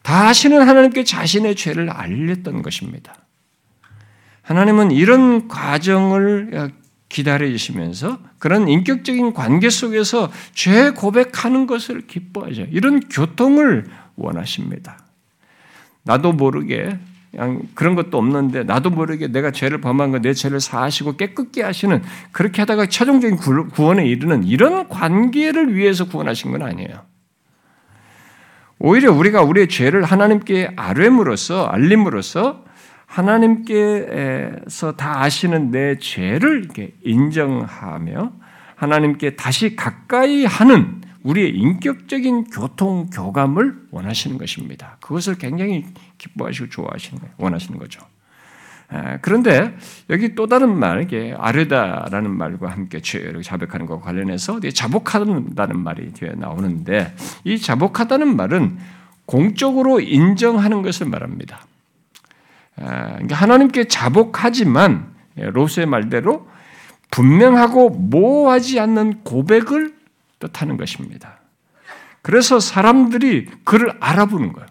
다시는 0.02 0.68
하나님께 0.68 1.04
자신의 1.04 1.56
죄를 1.56 1.90
알렸던 1.90 2.62
것입니다. 2.62 3.16
하나님은 4.42 4.92
이런 4.92 5.48
과정을 5.48 6.72
기다리시면서 7.10 8.20
그런 8.40 8.68
인격적인 8.68 9.34
관계 9.34 9.70
속에서 9.70 10.32
죄 10.54 10.92
고백하는 10.92 11.66
것을 11.66 12.06
기뻐하죠. 12.08 12.68
이런 12.72 13.00
교통을 13.00 13.86
원하십니다. 14.16 15.00
나도 16.04 16.34
모르게 16.34 16.98
그런 17.74 17.96
것도 17.96 18.18
없는데 18.18 18.64
나도 18.64 18.90
모르게 18.92 19.28
내가 19.28 19.52
죄를 19.52 19.82
범한 19.82 20.12
거 20.12 20.20
내 20.20 20.34
죄를 20.34 20.60
사하시고 20.62 21.18
깨끗게 21.18 21.64
하시는 21.64 22.02
그렇게 22.32 22.62
하다가 22.62 22.86
최종적인 22.86 23.38
구원에 23.72 24.06
이르는 24.06 24.44
이런 24.46 24.88
관계를 24.88 25.76
위해서 25.76 26.06
구원하신 26.06 26.52
건 26.52 26.62
아니에요. 26.62 27.02
오히려 28.80 29.12
우리가 29.12 29.42
우리의 29.42 29.68
죄를 29.68 30.04
하나님께 30.04 30.74
아뢰므로써 30.76 31.66
알림으로써 31.66 32.64
하나님께서 33.06 34.94
다 34.98 35.22
아시는 35.24 35.72
내 35.72 35.98
죄를 35.98 36.68
인정하며 37.04 38.32
하나님께 38.76 39.36
다시 39.36 39.76
가까이 39.76 40.46
하는 40.46 41.02
우리의 41.26 41.56
인격적인 41.56 42.46
교통 42.46 43.10
교감을 43.10 43.88
원하시는 43.92 44.38
것입니다. 44.38 44.98
그것을 45.02 45.36
굉장히 45.38 45.86
기뻐하시고 46.20 46.70
좋아하시는 46.70 47.20
거예요. 47.20 47.34
원하시는 47.38 47.80
거죠. 47.80 48.02
그런데 49.22 49.76
여기 50.12 50.36
또 50.36 50.46
다른 50.46 50.78
말, 50.78 51.02
이게 51.02 51.36
아르다라는 51.36 52.30
말과 52.30 52.70
함께 52.70 53.02
자백하는 53.02 53.88
것과 53.88 54.06
관련해서 54.06 54.60
자복한다는 54.60 55.80
말이 55.80 56.14
뒤에 56.14 56.34
나오는데 56.36 57.16
이 57.44 57.58
자복하다는 57.58 58.36
말은 58.36 58.78
공적으로 59.26 60.00
인정하는 60.00 60.84
것을 60.84 61.08
말합니다. 61.08 61.66
그러니까 62.76 63.36
하나님께 63.36 63.86
자복하지만 63.86 65.16
예, 65.38 65.46
로스의 65.50 65.88
말대로 65.88 66.48
분명하고 67.10 67.90
모호하지 67.90 68.80
않는 68.80 69.24
고백을 69.24 69.95
뜻하는 70.48 70.78
것입니다. 70.78 71.40
그래서 72.22 72.60
사람들이 72.60 73.48
그를 73.64 73.96
알아보는 74.00 74.54
거예요. 74.54 74.68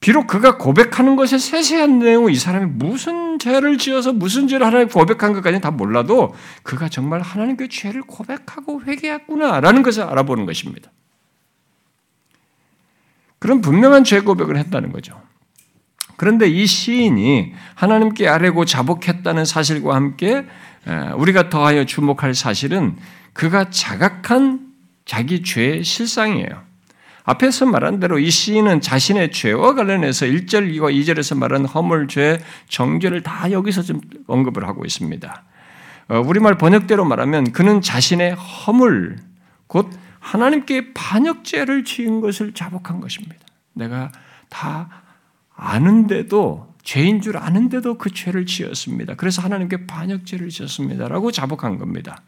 비록 0.00 0.26
그가 0.26 0.58
고백하는 0.58 1.14
것에 1.14 1.38
세세한 1.38 2.00
내용이 2.00 2.34
사람이 2.34 2.66
무슨 2.66 3.38
죄를 3.38 3.78
지어서 3.78 4.12
무슨 4.12 4.48
죄를 4.48 4.66
하나님 4.66 4.88
고백한 4.88 5.32
것까지는 5.32 5.60
다 5.60 5.70
몰라도 5.70 6.34
그가 6.64 6.88
정말 6.88 7.20
하나님께 7.20 7.68
죄를 7.68 8.02
고백하고 8.02 8.82
회개했구나라는 8.82 9.82
것을 9.84 10.02
알아보는 10.02 10.44
것입니다. 10.44 10.90
그런 13.38 13.60
분명한 13.60 14.02
죄 14.02 14.20
고백을 14.20 14.56
했다는 14.56 14.92
거죠. 14.92 15.20
그런데 16.16 16.48
이 16.48 16.66
시인이 16.66 17.54
하나님께 17.74 18.28
아뢰고 18.28 18.64
자복했다는 18.64 19.44
사실과 19.44 19.94
함께 19.94 20.46
우리가 21.16 21.48
더하여 21.48 21.84
주목할 21.84 22.34
사실은 22.34 22.96
그가 23.32 23.70
자각한 23.70 24.72
자기 25.04 25.42
죄의 25.42 25.84
실상이에요. 25.84 26.72
앞에서 27.24 27.66
말한 27.66 28.00
대로 28.00 28.18
이 28.18 28.30
시인은 28.30 28.80
자신의 28.80 29.30
죄와 29.30 29.74
관련해서 29.74 30.26
1절과 30.26 30.92
2절에서 30.92 31.36
말한 31.36 31.66
허물, 31.66 32.08
죄, 32.08 32.40
정죄를 32.68 33.22
다 33.22 33.50
여기서 33.52 33.82
좀 33.82 34.00
언급을 34.26 34.66
하고 34.66 34.84
있습니다. 34.84 35.44
어, 36.08 36.20
우리말 36.20 36.58
번역대로 36.58 37.04
말하면 37.04 37.52
그는 37.52 37.80
자신의 37.80 38.34
허물, 38.34 39.18
곧 39.68 39.90
하나님께 40.18 40.94
반역죄를 40.94 41.84
지은 41.84 42.20
것을 42.20 42.54
자복한 42.54 43.00
것입니다. 43.00 43.38
내가 43.72 44.10
다 44.48 45.02
아는데도 45.54 46.74
죄인 46.82 47.20
줄 47.20 47.36
아는데도 47.36 47.98
그 47.98 48.10
죄를 48.12 48.46
지었습니다. 48.46 49.14
그래서 49.14 49.42
하나님께 49.42 49.86
반역죄를 49.86 50.48
지었습니다라고 50.48 51.30
자복한 51.30 51.78
겁니다. 51.78 52.22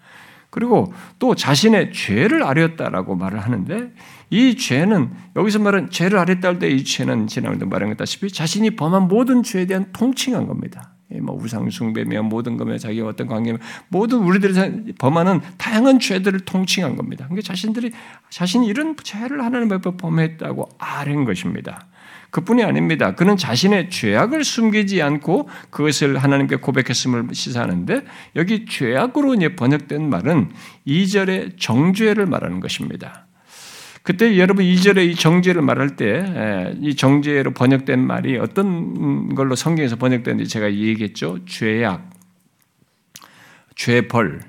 그리고 0.55 0.93
또 1.19 1.35
자신의 1.35 1.93
죄를 1.93 2.45
아렸다라고 2.45 3.17
말을 3.17 3.41
하는데 3.41 3.93
이 4.31 4.57
죄는 4.57 5.11
여기서 5.35 5.59
말은 5.59 5.91
죄를 5.91 6.17
아렸다 6.19 6.49
할 6.49 6.59
때 6.61 6.71
이 6.71 6.85
죄는 6.85 7.27
지난번에 7.27 7.69
말한 7.69 7.89
것다시피 7.91 8.31
자신이 8.31 8.77
범한 8.77 9.09
모든 9.09 9.43
죄에 9.43 9.67
대한 9.67 9.87
통칭한 9.93 10.47
겁니다. 10.47 10.93
뭐 11.23 11.37
우상 11.37 11.69
숭배며 11.71 12.23
모든 12.23 12.57
거며 12.57 12.79
자기 12.79 13.01
어떤 13.01 13.27
관계며 13.27 13.59
모든 13.89 14.19
우리들이 14.19 14.95
범하는 14.99 15.41
다양한 15.59 15.99
죄들을 15.99 16.41
통칭한 16.41 16.97
겁니다. 16.97 17.27
그러니까 17.27 17.47
자신들이 17.47 17.91
자신이 18.31 18.67
이런 18.67 18.97
죄를 19.03 19.45
하나님 19.45 19.73
앞에 19.73 19.97
범했다고 19.97 20.69
아는 20.79 21.25
것입니다. 21.25 21.87
그뿐이 22.35 22.65
아닙니다. 22.65 23.15
그는 23.15 23.37
자신의 23.37 23.91
죄악을 23.91 24.43
숨기지 24.43 25.01
않고 25.01 25.49
그것을 25.71 26.19
하나님께 26.19 26.57
고백했음을 26.57 27.29
시사하는데 27.33 28.03
여기 28.35 28.67
죄악으로 28.67 29.37
번역된 29.55 30.11
말은 30.11 30.51
2절의 30.85 31.61
정죄를 31.61 32.27
말하는 32.27 32.59
것입니다. 32.59 33.29
그때 34.03 34.37
여러분 34.37 34.65
2절의 34.65 35.11
이 35.11 35.15
정죄를 35.15 35.63
말할 35.63 35.95
때 35.95 36.75
이 36.81 36.97
정죄로 36.97 37.53
번역된 37.53 38.05
말이 38.05 38.37
어떤 38.37 39.37
걸로 39.37 39.55
성경에서 39.55 39.95
번역되는지 39.95 40.51
제가 40.51 40.73
얘기했죠. 40.75 41.39
죄악, 41.47 42.11
죄벌, 43.77 44.41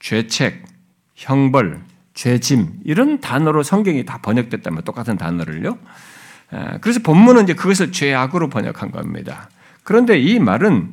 죄책, 0.00 0.64
형벌, 1.14 1.80
죄짐 2.12 2.80
이런 2.84 3.20
단어로 3.20 3.62
성경이 3.62 4.04
다 4.04 4.18
번역됐다면 4.20 4.82
똑같은 4.82 5.16
단어를요. 5.16 5.78
그래서 6.80 7.00
본문은 7.00 7.44
이제 7.44 7.54
그것을 7.54 7.92
죄악으로 7.92 8.48
번역한 8.48 8.90
겁니다. 8.90 9.48
그런데 9.82 10.18
이 10.18 10.38
말은 10.38 10.90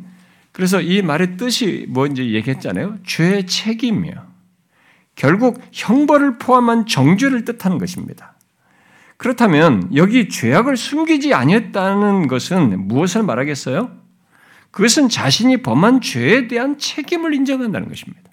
그래서 0.51 0.81
이 0.81 1.01
말의 1.01 1.37
뜻이 1.37 1.85
뭔지 1.89 2.33
얘기했잖아요. 2.33 2.97
죄 3.05 3.45
책임이요. 3.45 4.13
결국 5.15 5.61
형벌을 5.71 6.37
포함한 6.37 6.85
정죄를 6.85 7.45
뜻하는 7.45 7.77
것입니다. 7.77 8.33
그렇다면 9.17 9.89
여기 9.95 10.29
죄악을 10.29 10.77
숨기지 10.77 11.33
아니했다는 11.33 12.27
것은 12.27 12.87
무엇을 12.87 13.23
말하겠어요? 13.23 13.91
그것은 14.71 15.09
자신이 15.09 15.61
범한 15.61 15.99
죄에 15.99 16.47
대한 16.47 16.77
책임을 16.77 17.33
인정한다는 17.33 17.89
것입니다. 17.89 18.28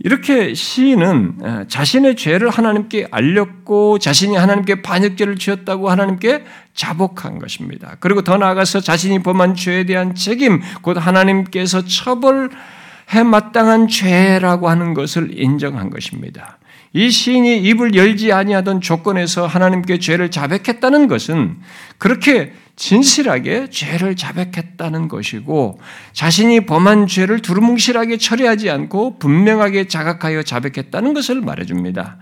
이렇게 0.00 0.54
시인은 0.54 1.66
자신의 1.68 2.14
죄를 2.14 2.50
하나님께 2.50 3.08
알렸고 3.10 3.98
자신이 3.98 4.36
하나님께 4.36 4.82
반역죄를 4.82 5.36
지었다고 5.36 5.90
하나님께 5.90 6.44
자복한 6.74 7.40
것입니다. 7.40 7.96
그리고 7.98 8.22
더 8.22 8.36
나아가서 8.36 8.80
자신이 8.80 9.24
범한 9.24 9.56
죄에 9.56 9.84
대한 9.84 10.14
책임, 10.14 10.60
곧 10.82 10.96
하나님께서 10.96 11.84
처벌해 11.84 13.24
마땅한 13.28 13.88
죄라고 13.88 14.68
하는 14.68 14.94
것을 14.94 15.36
인정한 15.36 15.90
것입니다. 15.90 16.57
이 16.92 17.10
시인이 17.10 17.58
입을 17.58 17.94
열지 17.94 18.32
아니하던 18.32 18.80
조건에서 18.80 19.46
하나님께 19.46 19.98
죄를 19.98 20.30
자백했다는 20.30 21.08
것은 21.08 21.56
그렇게 21.98 22.52
진실하게 22.76 23.70
죄를 23.70 24.16
자백했다는 24.16 25.08
것이고 25.08 25.80
자신이 26.12 26.64
범한 26.66 27.08
죄를 27.08 27.40
두루뭉실하게 27.40 28.18
처리하지 28.18 28.70
않고 28.70 29.18
분명하게 29.18 29.88
자각하여 29.88 30.44
자백했다는 30.44 31.12
것을 31.12 31.40
말해줍니다. 31.40 32.18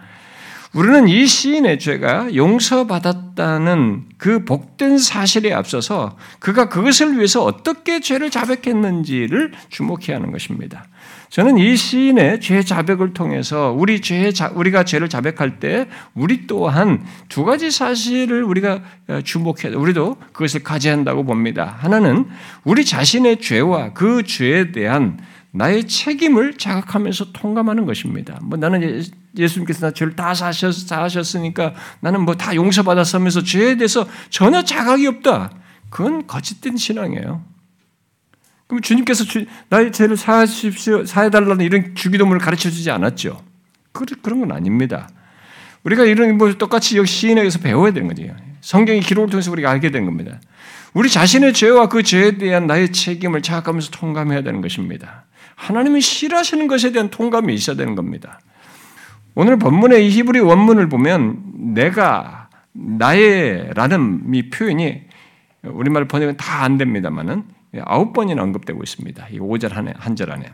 우리는 0.72 1.08
이 1.08 1.26
시인의 1.26 1.78
죄가 1.78 2.34
용서받았다는 2.34 4.04
그 4.18 4.44
복된 4.44 4.98
사실에 4.98 5.52
앞서서 5.52 6.16
그가 6.38 6.68
그것을 6.68 7.16
위해서 7.16 7.42
어떻게 7.44 8.00
죄를 8.00 8.30
자백했는지를 8.30 9.52
주목해야 9.70 10.16
하는 10.16 10.32
것입니다. 10.32 10.86
저는 11.30 11.58
이 11.58 11.76
시인의 11.76 12.40
죄 12.40 12.62
자백을 12.62 13.12
통해서 13.12 13.74
우리 13.76 14.00
죄 14.00 14.32
우리가 14.54 14.84
죄를 14.84 15.08
자백할 15.08 15.58
때 15.58 15.88
우리 16.14 16.46
또한 16.46 17.04
두 17.28 17.44
가지 17.44 17.70
사실을 17.70 18.44
우리가 18.44 18.80
어, 19.08 19.20
주목해 19.22 19.74
우리도 19.74 20.16
그것을 20.32 20.62
가져한다고 20.62 21.24
봅니다. 21.24 21.76
하나는 21.78 22.26
우리 22.64 22.84
자신의 22.84 23.40
죄와 23.40 23.92
그 23.92 24.22
죄에 24.22 24.72
대한 24.72 25.18
나의 25.50 25.84
책임을 25.84 26.54
자각하면서 26.58 27.32
통감하는 27.32 27.86
것입니다. 27.86 28.38
뭐 28.42 28.58
나는 28.58 29.02
예수님께서 29.36 29.86
나 29.86 29.92
죄를 29.92 30.14
다 30.14 30.34
사셨, 30.34 30.72
사하셨으니까 30.74 31.74
나는 32.00 32.22
뭐 32.22 32.34
다 32.34 32.54
용서받았으면서 32.54 33.42
죄에 33.42 33.76
대해서 33.76 34.06
전혀 34.28 34.62
자각이 34.62 35.06
없다. 35.06 35.50
그건 35.88 36.26
거짓된 36.26 36.76
신앙이에요. 36.76 37.55
그럼 38.66 38.80
주님께서 38.82 39.24
주, 39.24 39.46
나의 39.68 39.92
죄를 39.92 40.16
사하십시오, 40.16 41.04
사해달라는 41.04 41.64
이런 41.64 41.94
주기도문을 41.94 42.40
가르쳐 42.40 42.70
주지 42.70 42.90
않았죠. 42.90 43.40
그런 43.92 44.40
건 44.40 44.52
아닙니다. 44.52 45.08
우리가 45.84 46.04
이런 46.04 46.36
뭐 46.36 46.52
똑같이 46.54 46.98
역시 46.98 47.20
시인에게서 47.20 47.60
배워야 47.60 47.92
되는 47.92 48.08
거죠. 48.08 48.24
성경의 48.60 49.00
기록을 49.02 49.30
통해서 49.30 49.50
우리가 49.52 49.70
알게 49.70 49.90
된 49.90 50.04
겁니다. 50.04 50.40
우리 50.94 51.08
자신의 51.08 51.52
죄와 51.52 51.88
그 51.88 52.02
죄에 52.02 52.38
대한 52.38 52.66
나의 52.66 52.90
책임을 52.90 53.42
자각하면서 53.42 53.90
통감해야 53.92 54.42
되는 54.42 54.60
것입니다. 54.60 55.24
하나님이 55.54 56.00
싫어하시는 56.00 56.66
것에 56.66 56.90
대한 56.90 57.10
통감이 57.10 57.54
있어야 57.54 57.76
되는 57.76 57.94
겁니다. 57.94 58.40
오늘 59.34 59.58
본문의 59.58 60.06
이 60.06 60.10
히브리 60.10 60.40
원문을 60.40 60.88
보면 60.88 61.74
내가 61.74 62.48
나의 62.72 63.70
라는 63.74 64.22
이 64.32 64.50
표현이 64.50 65.02
우리말 65.62 66.08
번역은 66.08 66.36
다 66.36 66.62
안 66.64 66.78
됩니다만은 66.78 67.44
아홉 67.84 68.12
번이나 68.12 68.42
언급되고 68.42 68.82
있습니다. 68.82 69.28
이 69.30 69.38
5절 69.38 69.72
한, 69.72 69.92
한절 69.96 70.32
안에. 70.32 70.46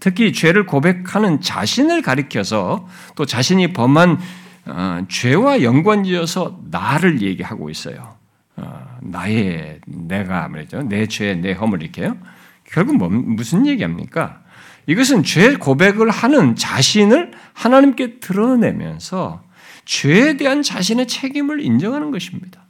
특히 0.00 0.32
죄를 0.32 0.66
고백하는 0.66 1.40
자신을 1.40 2.02
가리켜서 2.02 2.88
또 3.14 3.24
자신이 3.26 3.72
범한 3.72 4.18
어, 4.66 5.04
죄와 5.08 5.62
연관지어서 5.62 6.60
나를 6.70 7.22
얘기하고 7.22 7.70
있어요. 7.70 8.16
어, 8.56 8.98
나의 9.02 9.80
내가 9.86 10.48
말이죠. 10.48 10.82
내 10.82 11.06
죄, 11.06 11.34
내 11.34 11.52
허물 11.52 11.82
이렇게요. 11.82 12.16
결국 12.64 12.96
뭐, 12.96 13.08
무슨 13.08 13.66
얘기합니까? 13.66 14.42
이것은 14.86 15.22
죄 15.22 15.54
고백을 15.54 16.10
하는 16.10 16.56
자신을 16.56 17.32
하나님께 17.52 18.20
드러내면서 18.20 19.42
죄에 19.84 20.36
대한 20.36 20.62
자신의 20.62 21.06
책임을 21.06 21.60
인정하는 21.60 22.10
것입니다. 22.10 22.63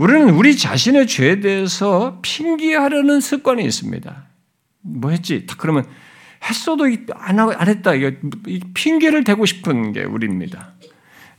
우리는 0.00 0.30
우리 0.30 0.56
자신의 0.56 1.06
죄에 1.06 1.40
대해서 1.40 2.20
핑계하려는 2.22 3.20
습관이 3.20 3.62
있습니다. 3.62 4.24
뭐 4.80 5.10
했지? 5.10 5.46
그러면 5.58 5.84
했어도 6.42 6.86
안, 7.16 7.68
했다. 7.68 7.90
핑계를 8.72 9.24
대고 9.24 9.44
싶은 9.44 9.92
게 9.92 10.04
우리입니다. 10.04 10.72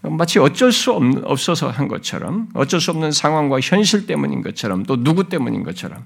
마치 0.02 0.38
어쩔 0.38 0.72
수 0.72 0.92
없어서 0.92 1.72
한 1.72 1.88
것처럼 1.88 2.50
어쩔 2.54 2.80
수 2.80 2.92
없는 2.92 3.12
상황과 3.12 3.60
현실 3.62 4.06
때문인 4.06 4.44
것처럼 4.44 4.84
또 4.84 5.04
누구 5.04 5.28
때문인 5.28 5.64
것처럼 5.64 6.06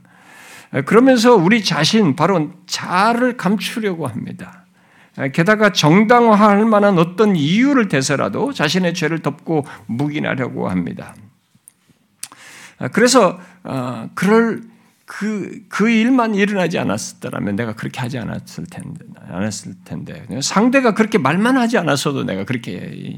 그러면서 0.86 1.36
우리 1.36 1.62
자신 1.62 2.16
바로 2.16 2.54
자를 2.68 3.36
감추려고 3.36 4.08
합니다. 4.08 4.66
게다가 5.34 5.74
정당화할 5.74 6.64
만한 6.64 7.00
어떤 7.00 7.36
이유를 7.36 7.90
대서라도 7.90 8.54
자신의 8.54 8.94
죄를 8.94 9.20
덮고 9.20 9.66
묵인하려고 9.88 10.70
합니다. 10.70 11.16
그래서 12.92 13.40
어, 13.64 14.10
그럴 14.16 14.64
그, 15.06 15.62
그 15.70 15.90
일만 15.90 16.34
일어나지 16.34 16.80
않았더라면 16.80 17.56
내가 17.56 17.74
그렇게 17.74 18.00
하지 18.02 18.18
않았을 18.18 18.66
텐데, 18.66 19.06
않았을 19.30 19.76
텐데. 19.86 20.26
상대가 20.42 20.96
그렇게 20.96 21.20
말만 21.20 21.58
하지 21.58 21.78
않았어도 21.78 22.24
내가 22.24 22.44
그렇게 22.44 23.16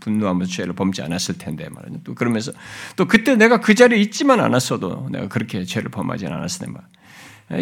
분노하면서 0.00 0.50
죄를 0.50 0.72
범지 0.72 1.02
않았을 1.02 1.36
텐데 1.36 1.68
말이죠. 1.68 2.00
또 2.02 2.14
그러면서 2.14 2.52
또 2.96 3.06
그때 3.06 3.36
내가 3.36 3.60
그 3.60 3.74
자리에 3.74 3.98
있지만 3.98 4.40
않았어도 4.40 5.08
내가 5.10 5.28
그렇게 5.28 5.64
죄를 5.64 5.90
범하지 5.90 6.26
않았을 6.26 6.66
텐데 6.66 6.72
말 6.72 6.82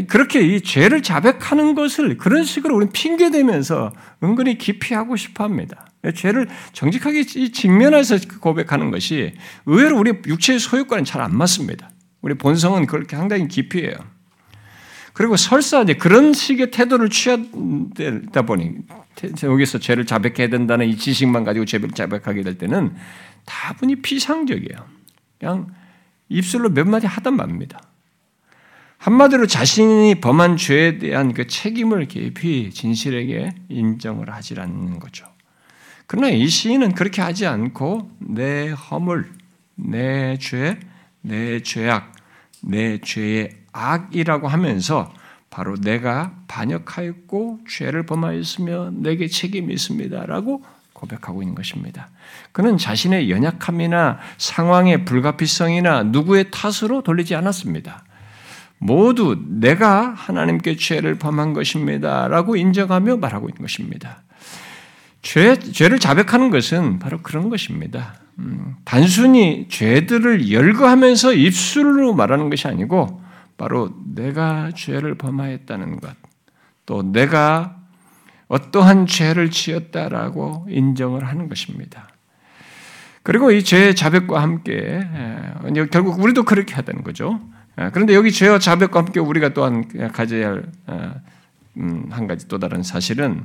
그렇게 0.09 0.41
이 0.41 0.61
죄를 0.63 1.03
자백하는 1.03 1.75
것을 1.75 2.17
그런 2.17 2.45
식으로 2.45 2.77
우리는 2.77 2.93
핑계대면서 2.93 3.93
은근히 4.23 4.57
기피하고 4.57 5.17
싶어 5.17 5.45
합니다. 5.45 5.87
죄를 6.15 6.49
정직하게 6.73 7.25
직면해서 7.25 8.17
고백하는 8.41 8.91
것이 8.91 9.35
의외로 9.67 9.99
우리 9.99 10.13
육체의 10.27 10.59
소유과는 10.59 11.05
잘 11.05 11.21
안 11.21 11.37
맞습니다. 11.37 11.91
우리 12.23 12.35
본성은 12.35 12.87
그렇게 12.87 13.17
상당히 13.17 13.47
깊이에요. 13.49 13.95
그리고 15.13 15.37
설사 15.37 15.83
이제 15.83 15.95
그런 15.95 16.33
식의 16.33 16.71
태도를 16.71 17.09
취하다 17.09 18.43
보니 18.47 18.73
여기서 19.43 19.79
죄를 19.79 20.07
자백해야 20.07 20.49
된다는 20.49 20.89
이 20.89 20.97
지식만 20.97 21.45
가지고 21.45 21.67
죄를 21.67 21.91
자백하게 21.91 22.43
될 22.43 22.59
때는 22.59 22.95
다분히 23.45 23.97
피상적이에요. 23.97 24.79
그냥 25.39 25.69
입술로 26.29 26.71
몇 26.71 26.89
마디 26.89 27.07
하단 27.07 27.37
말입니다. 27.37 27.81
한마디로 29.05 29.47
자신이 29.47 30.15
범한 30.15 30.57
죄에 30.57 30.97
대한 30.97 31.35
그 31.35 31.47
책임을 31.47 32.07
깊이 32.07 32.71
진실에게 32.71 33.55
인정을 33.69 34.33
하지 34.33 34.55
않는 34.59 34.99
거죠. 34.99 35.27
그러나 36.07 36.31
이 36.31 36.49
시인은 36.49 36.95
그렇게 36.95 37.21
하지 37.21 37.45
않고 37.45 38.13
내 38.19 38.71
허물, 38.71 39.31
내 39.75 40.39
죄, 40.39 40.81
내 41.21 41.61
죄악, 41.61 42.15
내 42.63 42.97
죄의 42.97 43.51
악이라고 43.73 44.49
하면서 44.49 45.13
바로 45.51 45.77
내가 45.77 46.35
반역하였고 46.49 47.59
죄를 47.69 48.07
범하였으며 48.07 48.93
내게 48.95 49.29
책임이 49.29 49.75
있습니다라고 49.75 50.65
고백하고 50.95 51.43
있는 51.43 51.55
것입니다. 51.55 52.09
그는 52.53 52.79
자신의 52.79 53.31
연약함이나 53.31 54.19
상황의 54.39 55.05
불가피성이나 55.05 56.05
누구의 56.05 56.51
탓으로 56.51 57.03
돌리지 57.03 57.35
않았습니다. 57.35 58.04
모두 58.79 59.39
내가 59.49 60.11
하나님께 60.11 60.77
죄를 60.77 61.15
범한 61.17 61.53
것입니다 61.53 62.29
라고 62.29 62.57
인정하며 62.57 63.17
말하고 63.17 63.49
있는 63.49 63.63
것입니다. 63.63 64.23
죄, 65.23 65.59
죄를 65.59 65.99
자백하는 65.99 66.51
것은 66.51 66.99
바로 66.99 67.23
그런 67.23 67.49
것입니다. 67.49 68.15
음, 68.39 68.77
단순히 68.85 69.67
죄들을 69.69 70.53
열거하면서 70.53 71.35
입술로 71.35 72.15
말하는 72.15 72.51
것이 72.51 72.69
아니고 72.69 73.23
바로 73.57 73.95
내가 74.05 74.71
죄를 74.75 75.15
범하였다는 75.15 76.01
것, 76.01 76.15
또 76.85 77.03
내가 77.03 77.77
어떠한 78.49 79.07
죄를 79.07 79.51
지었다라고 79.51 80.67
인정을 80.69 81.25
하는 81.27 81.49
것입니다. 81.49 82.09
그리고 83.23 83.51
이 83.51 83.65
죄의 83.65 83.97
자백과 83.97 84.43
함께 84.43 85.01
결국 85.91 86.21
우리도 86.21 86.43
그렇게 86.45 86.75
하다는 86.75 87.03
거죠. 87.03 87.41
그런데 87.93 88.15
여기 88.15 88.31
죄와 88.31 88.59
자백과 88.59 89.01
함께 89.01 89.21
우리가 89.21 89.53
또한 89.53 89.85
가져야 90.13 90.61
할한 90.87 91.23
음, 91.79 92.09
가지 92.29 92.47
또 92.47 92.59
다른 92.59 92.83
사실은 92.83 93.45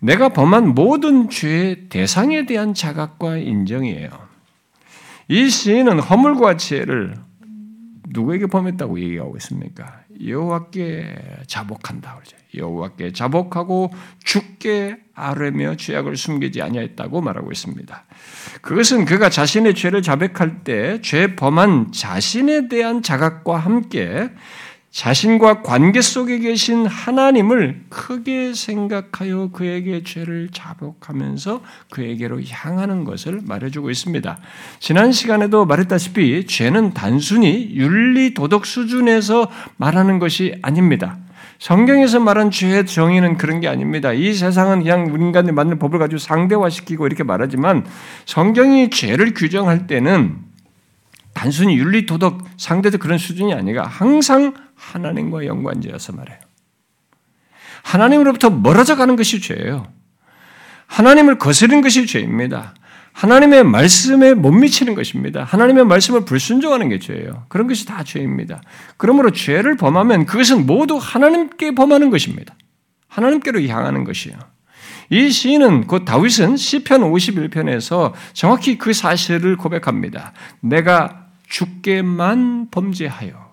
내가 0.00 0.30
범한 0.30 0.74
모든 0.74 1.30
죄의 1.30 1.88
대상에 1.88 2.46
대한 2.46 2.74
자각과 2.74 3.36
인정이에요. 3.36 4.08
이 5.28 5.48
시인은 5.48 6.00
허물과 6.00 6.56
죄를 6.56 7.16
누구에게 8.08 8.46
범했다고 8.46 9.00
얘기하고 9.00 9.36
있습니까? 9.36 9.97
여호와께 10.26 11.16
자복한다 11.46 12.14
그러죠. 12.14 12.36
여호와께 12.54 13.12
자복하고 13.12 13.92
죽게 14.24 14.98
아뢰며 15.14 15.76
죄악을 15.76 16.16
숨기지 16.16 16.62
아니했다고 16.62 17.20
말하고 17.20 17.52
있습니다. 17.52 18.04
그것은 18.62 19.04
그가 19.04 19.28
자신의 19.30 19.74
죄를 19.74 20.02
자백할 20.02 20.64
때 20.64 21.00
죄 21.02 21.36
범한 21.36 21.92
자신에 21.92 22.68
대한 22.68 23.02
자각과 23.02 23.58
함께 23.58 24.30
자신과 24.90 25.62
관계 25.62 26.00
속에 26.00 26.38
계신 26.38 26.86
하나님을 26.86 27.84
크게 27.90 28.54
생각하여 28.54 29.50
그에게 29.52 30.02
죄를 30.02 30.48
자복하면서 30.50 31.60
그에게로 31.90 32.40
향하는 32.48 33.04
것을 33.04 33.40
말해주고 33.44 33.90
있습니다. 33.90 34.38
지난 34.80 35.12
시간에도 35.12 35.66
말했다시피 35.66 36.46
죄는 36.46 36.94
단순히 36.94 37.70
윤리 37.74 38.32
도덕 38.32 38.64
수준에서 38.64 39.50
말하는 39.76 40.18
것이 40.18 40.54
아닙니다. 40.62 41.18
성경에서 41.58 42.20
말한 42.20 42.50
죄의 42.50 42.86
정의는 42.86 43.36
그런 43.36 43.60
게 43.60 43.68
아닙니다. 43.68 44.12
이 44.12 44.32
세상은 44.32 44.82
그냥 44.82 45.08
인간이 45.08 45.52
만든 45.52 45.78
법을 45.78 45.98
가지고 45.98 46.18
상대화시키고 46.18 47.06
이렇게 47.06 47.24
말하지만 47.24 47.84
성경이 48.26 48.90
죄를 48.90 49.34
규정할 49.34 49.86
때는 49.86 50.47
단순히 51.38 51.78
윤리 51.78 52.04
도덕 52.04 52.42
상대도 52.56 52.98
그런 52.98 53.16
수준이 53.16 53.54
아니라 53.54 53.84
항상 53.84 54.54
하나님과 54.74 55.46
연관지어서 55.46 56.12
말해요. 56.14 56.36
하나님으로부터 57.84 58.50
멀어져 58.50 58.96
가는 58.96 59.14
것이 59.14 59.40
죄예요. 59.40 59.86
하나님을 60.88 61.38
거스르는 61.38 61.80
것이 61.80 62.08
죄입니다. 62.08 62.74
하나님의 63.12 63.62
말씀에 63.62 64.34
못 64.34 64.50
미치는 64.50 64.96
것입니다. 64.96 65.44
하나님의 65.44 65.86
말씀을 65.86 66.24
불순종하는 66.24 66.88
게 66.88 66.98
죄예요. 66.98 67.44
그런 67.48 67.68
것이 67.68 67.86
다 67.86 68.02
죄입니다. 68.02 68.60
그러므로 68.96 69.30
죄를 69.30 69.76
범하면 69.76 70.26
그것은 70.26 70.66
모두 70.66 70.98
하나님께 71.00 71.76
범하는 71.76 72.10
것입니다. 72.10 72.56
하나님께로 73.06 73.62
향하는 73.62 74.02
것이에요. 74.02 74.36
이 75.10 75.30
시인은 75.30 75.86
곧 75.86 76.04
다윗은 76.04 76.56
시편 76.56 77.02
51편에서 77.02 78.12
정확히 78.32 78.76
그 78.76 78.92
사실을 78.92 79.56
고백합니다. 79.56 80.32
내가 80.60 81.27
주께만 81.48 82.70
범죄하여 82.70 83.48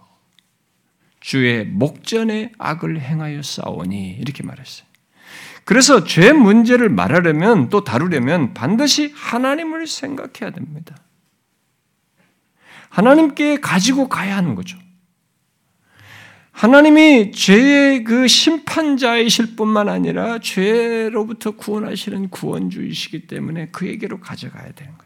주의 1.19 1.65
목전에 1.65 2.51
악을 2.57 3.01
행하여 3.01 3.41
싸우니 3.41 4.17
이렇게 4.19 4.43
말했어요. 4.43 4.87
그래서 5.63 6.03
죄 6.03 6.31
문제를 6.31 6.89
말하려면 6.89 7.69
또 7.69 7.83
다루려면 7.83 8.53
반드시 8.53 9.11
하나님을 9.15 9.87
생각해야 9.87 10.51
됩니다. 10.51 10.95
하나님께 12.89 13.59
가지고 13.59 14.07
가야 14.07 14.37
하는 14.37 14.53
거죠. 14.55 14.77
하나님이 16.51 17.31
죄의 17.33 18.05
그 18.05 18.27
심판자이실 18.27 19.57
뿐만 19.57 19.89
아니라 19.89 20.39
죄로부터 20.39 21.51
구원하시는 21.51 22.29
구원주이시기 22.29 23.27
때문에 23.27 23.69
그에게로 23.71 24.21
가져가야 24.21 24.71
되는 24.71 24.97
거죠. 24.97 25.04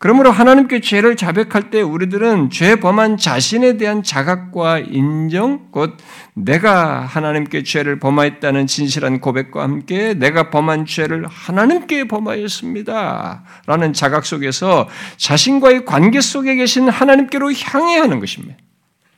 그러므로 0.00 0.30
하나님께 0.30 0.80
죄를 0.80 1.14
자백할 1.14 1.68
때 1.68 1.82
우리들은 1.82 2.48
죄 2.48 2.76
범한 2.76 3.18
자신에 3.18 3.76
대한 3.76 4.02
자각과 4.02 4.78
인정, 4.78 5.70
곧 5.70 5.98
내가 6.32 7.02
하나님께 7.02 7.64
죄를 7.64 7.98
범하였다는 7.98 8.66
진실한 8.66 9.20
고백과 9.20 9.62
함께 9.62 10.14
내가 10.14 10.48
범한 10.48 10.86
죄를 10.86 11.26
하나님께 11.28 12.08
범하였습니다. 12.08 13.44
라는 13.66 13.92
자각 13.92 14.24
속에서 14.24 14.88
자신과의 15.18 15.84
관계 15.84 16.22
속에 16.22 16.54
계신 16.54 16.88
하나님께로 16.88 17.52
향해 17.52 17.98
하는 17.98 18.20
것입니다. 18.20 18.56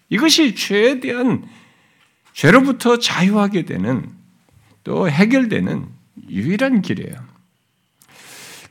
이것이 0.09 0.57
죄에 0.57 0.99
대한 0.99 1.45
죄로부터 2.33 2.99
자유하게 2.99 3.66
되는 3.66 4.11
또 4.83 5.09
해결되는 5.09 5.87
유일한 6.29 6.83
길이에요. 6.83 7.32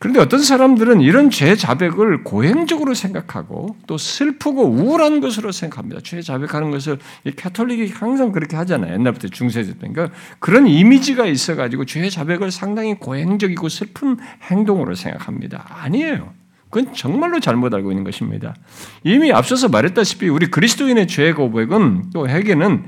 그런데 0.01 0.19
어떤 0.19 0.39
사람들은 0.39 1.01
이런 1.01 1.29
죄 1.29 1.55
자백을 1.55 2.23
고행적으로 2.23 2.95
생각하고 2.95 3.75
또 3.85 3.99
슬프고 3.99 4.63
우울한 4.63 5.21
것으로 5.21 5.51
생각합니다. 5.51 6.01
죄 6.03 6.23
자백하는 6.23 6.71
것을 6.71 6.97
캐톨릭이 7.35 7.89
항상 7.89 8.31
그렇게 8.31 8.55
하잖아요. 8.55 8.95
옛날부터 8.95 9.27
중세대 9.27 9.73
때. 9.73 9.87
그러니까 9.87 10.09
그런 10.39 10.65
이미지가 10.65 11.27
있어가지고 11.27 11.85
죄 11.85 12.09
자백을 12.09 12.49
상당히 12.49 12.95
고행적이고 12.95 13.69
슬픈 13.69 14.17
행동으로 14.49 14.95
생각합니다. 14.95 15.67
아니에요. 15.69 16.33
그건 16.71 16.95
정말로 16.95 17.39
잘못 17.39 17.71
알고 17.71 17.91
있는 17.91 18.03
것입니다. 18.03 18.55
이미 19.03 19.31
앞서서 19.31 19.69
말했다시피 19.69 20.29
우리 20.29 20.47
그리스도인의 20.47 21.07
죄 21.09 21.31
고백은 21.31 22.05
또 22.11 22.27
회개는 22.27 22.85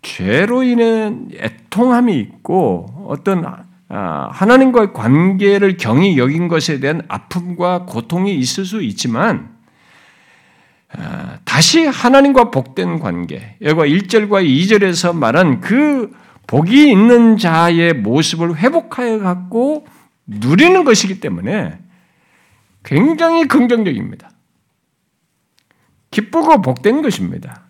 죄로 0.00 0.62
인한 0.62 1.28
애통함이 1.34 2.18
있고 2.18 3.04
어떤 3.06 3.44
아, 3.44 3.67
하나님과의 3.88 4.92
관계를 4.92 5.76
경히 5.76 6.18
여긴 6.18 6.48
것에 6.48 6.80
대한 6.80 7.02
아픔과 7.08 7.86
고통이 7.86 8.34
있을 8.34 8.64
수 8.64 8.82
있지만 8.82 9.56
아, 10.90 11.38
다시 11.44 11.84
하나님과 11.84 12.50
복된 12.50 12.98
관계, 12.98 13.56
여기 13.60 13.80
1절과 13.80 14.44
2절에서 14.46 15.14
말한 15.14 15.60
그 15.60 16.10
복이 16.46 16.90
있는 16.90 17.36
자의 17.36 17.92
모습을 17.92 18.56
회복하여 18.56 19.18
갖고 19.18 19.86
누리는 20.26 20.84
것이기 20.84 21.20
때문에 21.20 21.78
굉장히 22.84 23.46
긍정적입니다. 23.46 24.30
기쁘고 26.10 26.62
복된 26.62 27.02
것입니다. 27.02 27.67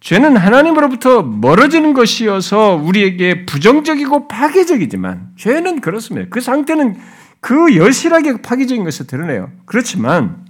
죄는 0.00 0.36
하나님으로부터 0.36 1.22
멀어지는 1.22 1.94
것이어서 1.94 2.74
우리에게 2.74 3.46
부정적이고 3.46 4.28
파괴적이지만 4.28 5.30
죄는 5.36 5.80
그렇습니다. 5.80 6.28
그 6.30 6.40
상태는 6.40 6.96
그 7.40 7.76
여실하게 7.76 8.42
파괴적인 8.42 8.84
것을 8.84 9.06
드러내요. 9.06 9.50
그렇지만 9.64 10.44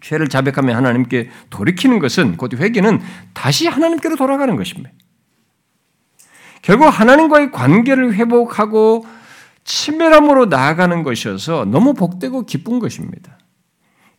죄를 0.00 0.28
자백하며 0.28 0.74
하나님께 0.74 1.30
돌이키는 1.50 1.98
것은 1.98 2.36
곧 2.36 2.54
회개는 2.54 3.00
다시 3.32 3.66
하나님께로 3.66 4.16
돌아가는 4.16 4.54
것입니다. 4.56 4.90
결국 6.62 6.86
하나님과의 6.86 7.52
관계를 7.52 8.14
회복하고 8.14 9.06
친밀함으로 9.64 10.46
나아가는 10.46 11.02
것이어서 11.02 11.64
너무 11.64 11.94
복되고 11.94 12.46
기쁜 12.46 12.78
것입니다. 12.78 13.38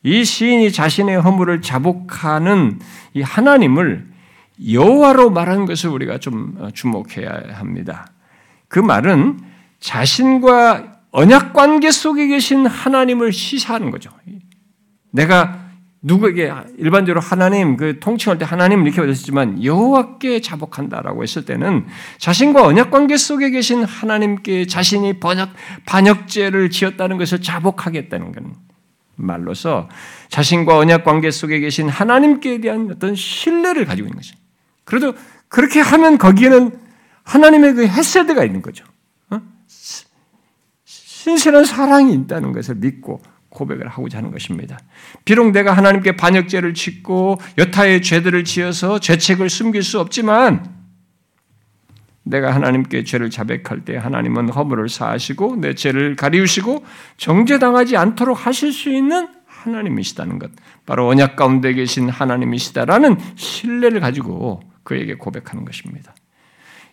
이 0.03 0.23
시인이 0.23 0.71
자신의 0.71 1.21
허물을 1.21 1.61
자복하는 1.61 2.79
이 3.13 3.21
하나님을 3.21 4.07
여호와로 4.65 5.29
말하는 5.29 5.65
것을 5.65 5.89
우리가 5.89 6.17
좀 6.19 6.69
주목해야 6.73 7.43
합니다. 7.53 8.11
그 8.67 8.79
말은 8.79 9.39
자신과 9.79 11.01
언약 11.11 11.53
관계 11.53 11.91
속에 11.91 12.27
계신 12.27 12.65
하나님을 12.65 13.31
시사하는 13.31 13.91
거죠. 13.91 14.11
내가 15.11 15.67
누구에게 16.01 16.51
일반적으로 16.77 17.19
하나님 17.19 17.75
그 17.75 17.99
통칭할 17.99 18.37
때 18.37 18.45
하나님 18.45 18.83
이렇게 18.83 19.01
말했지만 19.01 19.63
여호와께 19.63 20.41
자복한다라고 20.41 21.23
했을 21.23 21.43
때는 21.43 21.85
자신과 22.19 22.65
언약 22.65 22.91
관계 22.91 23.17
속에 23.17 23.49
계신 23.49 23.83
하나님께 23.83 24.67
자신이 24.67 25.19
번역 25.19 25.49
반역죄를 25.85 26.69
지었다는 26.69 27.17
것을 27.17 27.41
자복하겠다는 27.41 28.31
건 28.31 28.55
말로서 29.15 29.89
자신과 30.29 30.77
언약 30.77 31.03
관계 31.03 31.31
속에 31.31 31.59
계신 31.59 31.89
하나님께 31.89 32.61
대한 32.61 32.89
어떤 32.91 33.15
신뢰를 33.15 33.85
가지고 33.85 34.07
있는 34.07 34.17
것입니다. 34.17 34.46
그래도 34.87 35.13
그렇게 35.49 35.81
하면 35.81 36.17
거기에는 36.17 36.71
하나님의 37.23 37.73
그 37.73 37.85
헤세드가 37.85 38.45
있는 38.45 38.61
거죠. 38.61 38.85
어? 39.29 39.41
신실한 40.85 41.65
사랑이 41.65 42.13
있다는 42.13 42.53
것을 42.53 42.75
믿고 42.75 43.21
고백을 43.49 43.89
하고자 43.89 44.19
하는 44.19 44.31
것입니다. 44.31 44.79
비록 45.25 45.51
내가 45.51 45.73
하나님께 45.73 46.15
반역죄를 46.15 46.73
짓고 46.73 47.37
여타의 47.57 48.01
죄들을 48.01 48.45
지어서 48.45 48.99
죄책을 48.99 49.49
숨길 49.49 49.83
수 49.83 49.99
없지만 49.99 50.73
내가 52.23 52.55
하나님께 52.55 53.03
죄를 53.03 53.29
자백할 53.29 53.83
때 53.83 53.97
하나님은 53.97 54.49
허물을 54.49 54.87
사하시고 54.87 55.57
내 55.57 55.75
죄를 55.75 56.15
가리우시고 56.15 56.85
정죄당하지 57.17 57.97
않도록 57.97 58.45
하실 58.45 58.71
수 58.71 58.89
있는 58.89 59.36
하나님이시다는 59.63 60.39
것. 60.39 60.51
바로 60.85 61.07
언약 61.07 61.35
가운데 61.35 61.73
계신 61.73 62.09
하나님이시다라는 62.09 63.17
신뢰를 63.35 63.99
가지고 63.99 64.61
그에게 64.83 65.15
고백하는 65.15 65.65
것입니다. 65.65 66.13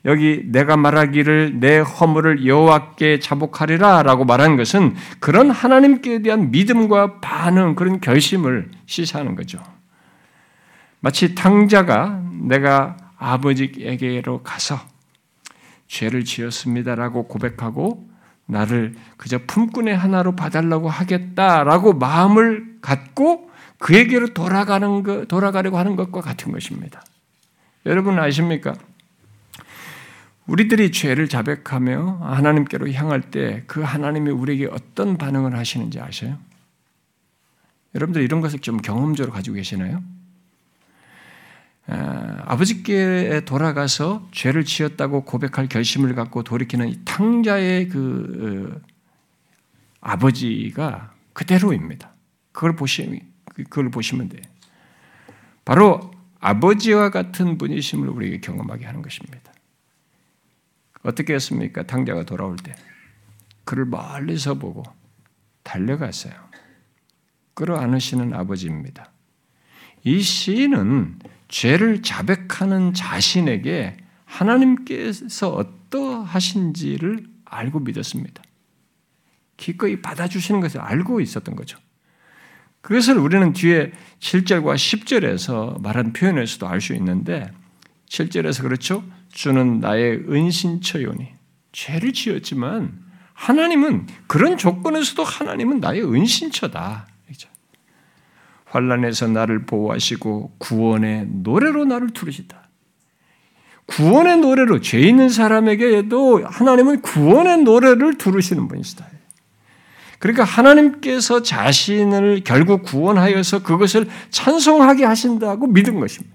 여기 0.05 0.43
내가 0.47 0.77
말하기를 0.77 1.61
내 1.61 1.79
허물을 1.79 2.47
여호와께 2.47 3.21
자복하리라라고 3.21 4.25
말한 4.25 4.57
것은 4.57 4.95
그런 5.19 5.51
하나님께 5.51 6.21
대한 6.21 6.51
믿음과 6.51 7.21
반응 7.21 7.75
그런 7.75 8.01
결심을 8.01 8.71
시사하는 8.87 9.35
거죠. 9.35 9.59
마치 11.01 11.35
탕자가 11.35 12.23
내가 12.43 12.97
아버지에게로 13.17 14.43
가서 14.43 14.79
죄를 15.87 16.25
지었습니다라고 16.25 17.27
고백하고 17.29 18.14
나를 18.47 18.95
그저 19.17 19.39
품꾼의 19.47 19.97
하나로 19.97 20.37
봐달라고 20.37 20.89
하겠다라고 20.89 21.95
마음을 21.95 22.79
갖고 22.81 23.51
그에게로 23.79 24.35
돌아가는 24.35 25.03
것, 25.03 25.29
돌아가려고 25.29 25.79
하는 25.79 25.97
것과 25.97 26.21
같은 26.21 26.53
것입니다. 26.53 27.03
여러분 27.87 28.19
아십니까? 28.19 28.75
우리들이 30.47 30.93
죄를 30.93 31.29
자백하며 31.29 32.19
하나님께로 32.21 32.91
향할 32.93 33.23
때 33.31 33.65
그 33.67 33.83
하나님이 33.83 34.31
우리에게 34.31 34.67
어떤 34.67 35.17
반응을 35.17 35.57
하시는지 35.57 36.01
아세요? 36.01 36.39
여러분들 37.95 38.23
이런 38.23 38.41
것을 38.41 38.59
좀 38.59 38.79
경험적으로 38.79 39.33
가지고 39.33 39.57
계시나요? 39.57 40.03
아버지께 41.87 43.43
돌아가서 43.45 44.29
죄를 44.33 44.65
지었다고 44.65 45.25
고백할 45.25 45.69
결심을 45.69 46.15
갖고 46.15 46.43
돌이키는 46.43 47.05
탕자의 47.05 47.89
그 47.89 48.81
어, 48.81 48.91
아버지가 50.01 51.13
그대로입니다. 51.33 52.13
그걸 52.53 52.77
보시면 52.77 53.21
그걸 53.55 53.91
보시면 53.91 54.29
돼. 54.29 54.41
바로 55.65 56.11
아버지와 56.41 57.11
같은 57.11 57.59
분이심을 57.59 58.09
우리에게 58.09 58.41
경험하게 58.41 58.85
하는 58.87 59.03
것입니다. 59.03 59.53
어떻게 61.03 61.35
했습니까? 61.35 61.83
탕자가 61.83 62.25
돌아올 62.25 62.57
때 62.57 62.75
그를 63.65 63.85
멀리서 63.85 64.55
보고 64.55 64.83
달려갔어요. 65.63 66.33
끌어안으시는 67.55 68.35
아버지입니다. 68.35 69.11
이 70.03 70.21
시인은 70.21 71.19
죄를 71.55 72.03
자백하는 72.03 72.95
자신에게 72.95 73.97
하나님께서 74.25 75.51
어떠하신지를 75.51 77.29
알고 77.45 77.79
믿었습니다. 77.79 78.43
기꺼이 79.57 80.03
받아주시는 80.03 80.61
것을 80.61 80.81
알고 80.81 81.21
있었던 81.21 81.55
거죠. 81.55 81.79
그것을 82.81 83.19
우리는 83.19 83.53
뒤에 83.53 83.93
7절과 84.19 84.75
10절에서 84.75 85.81
말한 85.81 86.13
표현에서도 86.13 86.67
알 86.67 86.81
수 86.81 86.93
있는데 86.95 87.49
7절에서 88.09 88.63
그렇죠. 88.63 89.05
주는 89.31 89.79
나의 89.79 90.25
은신처요니 90.29 91.35
죄를 91.71 92.13
지었지만 92.13 92.99
하나님은 93.33 94.09
그런 94.27 94.59
조건에서도 94.59 95.23
하나님은 95.23 95.79
나의 95.79 96.03
은신처다. 96.03 97.14
환란에서 98.75 99.29
나를 99.29 99.67
보호하시고 99.67 100.57
구원의 100.59 101.29
노래로 101.29 101.85
나를 101.85 102.09
부르시다. 102.09 102.69
구원의 103.87 104.39
노래로 104.39 104.81
죄 104.81 104.99
있는 105.01 105.29
사람에게도 105.29 106.45
하나님은 106.45 107.03
구원의 107.03 107.59
노래를 107.59 108.19
두르시는 108.19 108.67
분이시다. 108.67 109.07
그러니까 110.19 110.43
하나님께서 110.43 111.43
자신을 111.43 112.43
결국 112.45 112.83
구원하여서 112.83 113.63
그것을 113.63 114.09
찬송하게 114.31 115.05
하신다고 115.05 115.69
믿은 115.69 116.01
것입니다. 116.01 116.35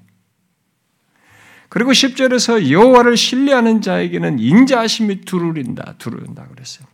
그리고 1.67 1.91
10절에서 1.91 2.69
여호와를 2.69 3.17
신뢰하는 3.17 3.81
자에게는 3.81 4.39
인자하심이 4.39 5.21
두루린다, 5.21 5.95
두루린다 5.97 6.47
그랬어요. 6.47 6.87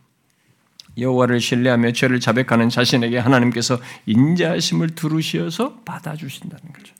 여호와를 0.98 1.40
신뢰하며 1.40 1.92
죄를 1.92 2.20
자백하는 2.20 2.68
자신에게 2.68 3.18
하나님께서 3.18 3.78
인자하심을 4.06 4.90
두루시어서 4.90 5.80
받아주신다는 5.84 6.72
거죠. 6.72 6.94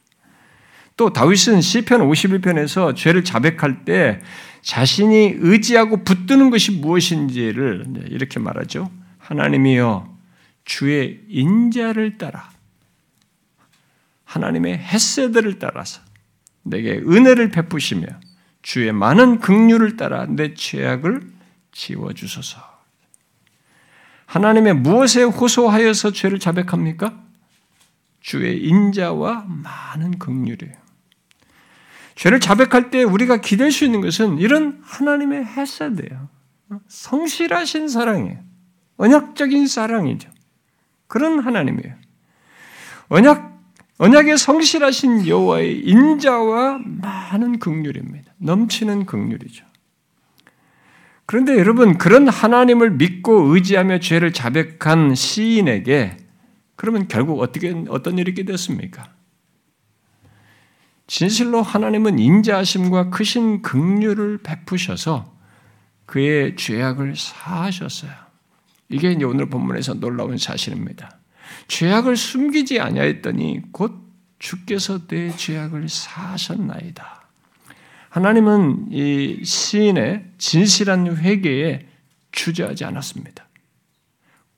또 0.96 1.12
다윗은 1.12 1.60
시편 1.60 2.00
51편에서 2.08 2.96
죄를 2.96 3.22
자백할 3.22 3.84
때 3.84 4.20
자신이 4.62 5.34
의지하고 5.38 6.04
붙드는 6.04 6.50
것이 6.50 6.72
무엇인지를 6.72 7.86
이렇게 8.08 8.40
말하죠. 8.40 8.90
하나님이여 9.18 10.16
주의 10.64 11.20
인자를 11.28 12.18
따라 12.18 12.50
하나님의 14.24 14.78
햇새들을 14.78 15.58
따라서 15.58 16.00
내게 16.62 16.94
은혜를 16.94 17.50
베푸시며 17.50 18.06
주의 18.62 18.92
많은 18.92 19.38
긍휼을 19.38 19.96
따라 19.96 20.26
내 20.26 20.54
죄악을 20.54 21.22
지워 21.70 22.12
주소서. 22.12 22.75
하나님의 24.26 24.74
무엇에 24.74 25.22
호소하여서 25.22 26.12
죄를 26.12 26.38
자백합니까? 26.38 27.22
주의 28.20 28.60
인자와 28.60 29.46
많은 29.48 30.18
긍휼이에요. 30.18 30.74
죄를 32.16 32.40
자백할 32.40 32.90
때 32.90 33.02
우리가 33.02 33.40
기댈 33.40 33.70
수 33.70 33.84
있는 33.84 34.00
것은 34.00 34.38
이런 34.38 34.80
하나님의 34.82 35.44
햇사대요. 35.44 36.28
성실하신 36.88 37.88
사랑이에요. 37.88 38.38
언약적인 38.96 39.66
사랑이죠. 39.66 40.30
그런 41.06 41.40
하나님이에요. 41.40 41.94
언약 43.08 43.56
언약의 43.98 44.36
성실하신 44.36 45.26
여호와의 45.26 45.80
인자와 45.80 46.80
많은 46.84 47.58
긍휼입니다. 47.58 48.32
넘치는 48.38 49.06
긍휼이죠. 49.06 49.65
그런데 51.26 51.58
여러분, 51.58 51.98
그런 51.98 52.28
하나님을 52.28 52.92
믿고 52.92 53.54
의지하며 53.54 53.98
죄를 53.98 54.32
자백한 54.32 55.14
시인에게 55.14 56.16
그러면 56.76 57.08
결국 57.08 57.40
어떻게, 57.40 57.74
어떤 57.88 58.18
일이 58.18 58.30
있게 58.30 58.44
됐습니까? 58.44 59.12
진실로 61.08 61.62
하나님은 61.62 62.18
인자하심과 62.18 63.10
크신 63.10 63.62
긍휼을 63.62 64.38
베푸셔서 64.38 65.34
그의 66.04 66.56
죄악을 66.56 67.16
사하셨어요. 67.16 68.12
이게 68.88 69.12
이제 69.12 69.24
오늘 69.24 69.48
본문에서 69.48 69.94
놀라운 69.94 70.38
사실입니다. 70.38 71.18
죄악을 71.68 72.16
숨기지 72.16 72.80
아니하였더니 72.80 73.72
곧 73.72 74.06
주께서 74.38 75.06
내 75.06 75.34
죄악을 75.34 75.88
사하셨나이다. 75.88 77.25
하나님은 78.16 78.88
이 78.90 79.44
시인의 79.44 80.24
진실한 80.38 81.16
회개에 81.16 81.86
주저하지 82.32 82.84
않았습니다. 82.84 83.46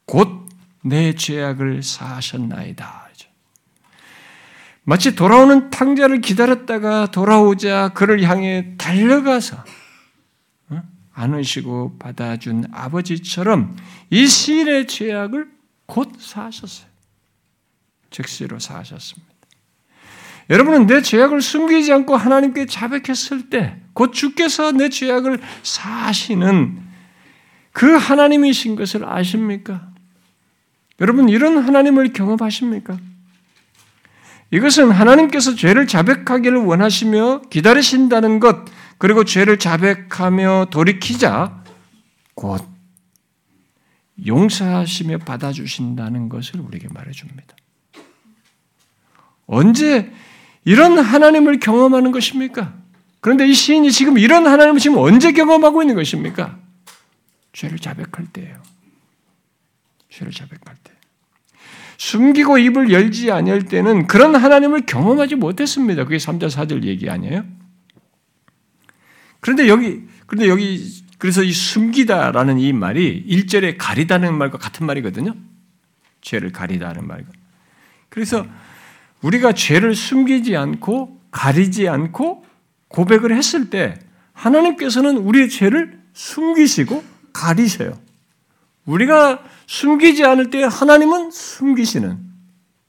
곧 0.06 0.48
내 0.82 1.14
죄악을 1.14 1.82
사하셨나이다. 1.82 3.08
마치 4.84 5.14
돌아오는 5.14 5.68
탕자를 5.68 6.22
기다렸다가 6.22 7.10
돌아오자 7.10 7.90
그를 7.90 8.22
향해 8.22 8.74
달려가서 8.78 9.62
어? 10.70 10.82
안으시고 11.12 11.98
받아준 11.98 12.64
아버지처럼 12.72 13.76
이 14.08 14.26
시인의 14.26 14.86
죄악을 14.86 15.50
곧 15.84 16.10
사하셨어요. 16.18 16.88
즉시로 18.08 18.58
사하셨습니다. 18.58 19.27
여러분은 20.50 20.86
내 20.86 21.02
죄악을 21.02 21.42
숨기지 21.42 21.92
않고 21.92 22.16
하나님께 22.16 22.66
자백했을 22.66 23.50
때, 23.50 23.76
곧 23.92 24.12
주께서 24.12 24.72
내 24.72 24.88
죄악을 24.88 25.40
사시는 25.62 26.80
그 27.72 27.96
하나님이신 27.96 28.76
것을 28.76 29.06
아십니까? 29.06 29.90
여러분, 31.00 31.28
이런 31.28 31.58
하나님을 31.58 32.12
경험하십니까? 32.12 32.98
이것은 34.50 34.90
하나님께서 34.90 35.54
죄를 35.54 35.86
자백하기를 35.86 36.56
원하시며 36.56 37.42
기다리신다는 37.50 38.40
것, 38.40 38.64
그리고 38.96 39.24
죄를 39.24 39.58
자백하며 39.58 40.68
돌이키자 40.70 41.62
곧 42.34 42.66
용서하시며 44.26 45.18
받아주신다는 45.18 46.28
것을 46.28 46.60
우리에게 46.60 46.88
말해줍니다. 46.88 47.54
언제 49.46 50.12
이런 50.64 50.98
하나님을 50.98 51.60
경험하는 51.60 52.12
것입니까? 52.12 52.74
그런데 53.20 53.46
이 53.46 53.54
시인이 53.54 53.90
지금 53.90 54.18
이런 54.18 54.46
하나님을 54.46 54.80
지금 54.80 54.98
언제 54.98 55.32
경험하고 55.32 55.82
있는 55.82 55.94
것입니까? 55.94 56.58
죄를 57.52 57.78
자백할 57.78 58.26
때예요. 58.32 58.62
죄를 60.10 60.32
자백할 60.32 60.76
때. 60.84 60.92
숨기고 61.96 62.58
입을 62.58 62.92
열지 62.92 63.32
아니할 63.32 63.62
때는 63.62 64.06
그런 64.06 64.36
하나님을 64.36 64.86
경험하지 64.86 65.34
못했습니다. 65.34 66.04
그게 66.04 66.16
3절 66.16 66.48
4절 66.48 66.84
얘기 66.84 67.10
아니에요? 67.10 67.44
그런데 69.40 69.68
여기 69.68 70.06
그런데 70.26 70.48
여기 70.48 71.02
그래서 71.18 71.42
이 71.42 71.52
숨기다라는 71.52 72.58
이 72.60 72.72
말이 72.72 73.24
1절에 73.26 73.76
가리다는 73.76 74.38
말과 74.38 74.58
같은 74.58 74.86
말이거든요. 74.86 75.34
죄를 76.20 76.52
가리다는 76.52 77.06
말과. 77.06 77.28
그래서 78.08 78.46
우리가 79.22 79.52
죄를 79.52 79.94
숨기지 79.94 80.56
않고 80.56 81.20
가리지 81.30 81.88
않고 81.88 82.44
고백을 82.88 83.36
했을 83.36 83.70
때 83.70 83.98
하나님께서는 84.32 85.18
우리의 85.18 85.48
죄를 85.48 86.00
숨기시고 86.12 87.04
가리셔요. 87.32 87.98
우리가 88.86 89.42
숨기지 89.66 90.24
않을 90.24 90.50
때 90.50 90.62
하나님은 90.64 91.30
숨기시는 91.30 92.18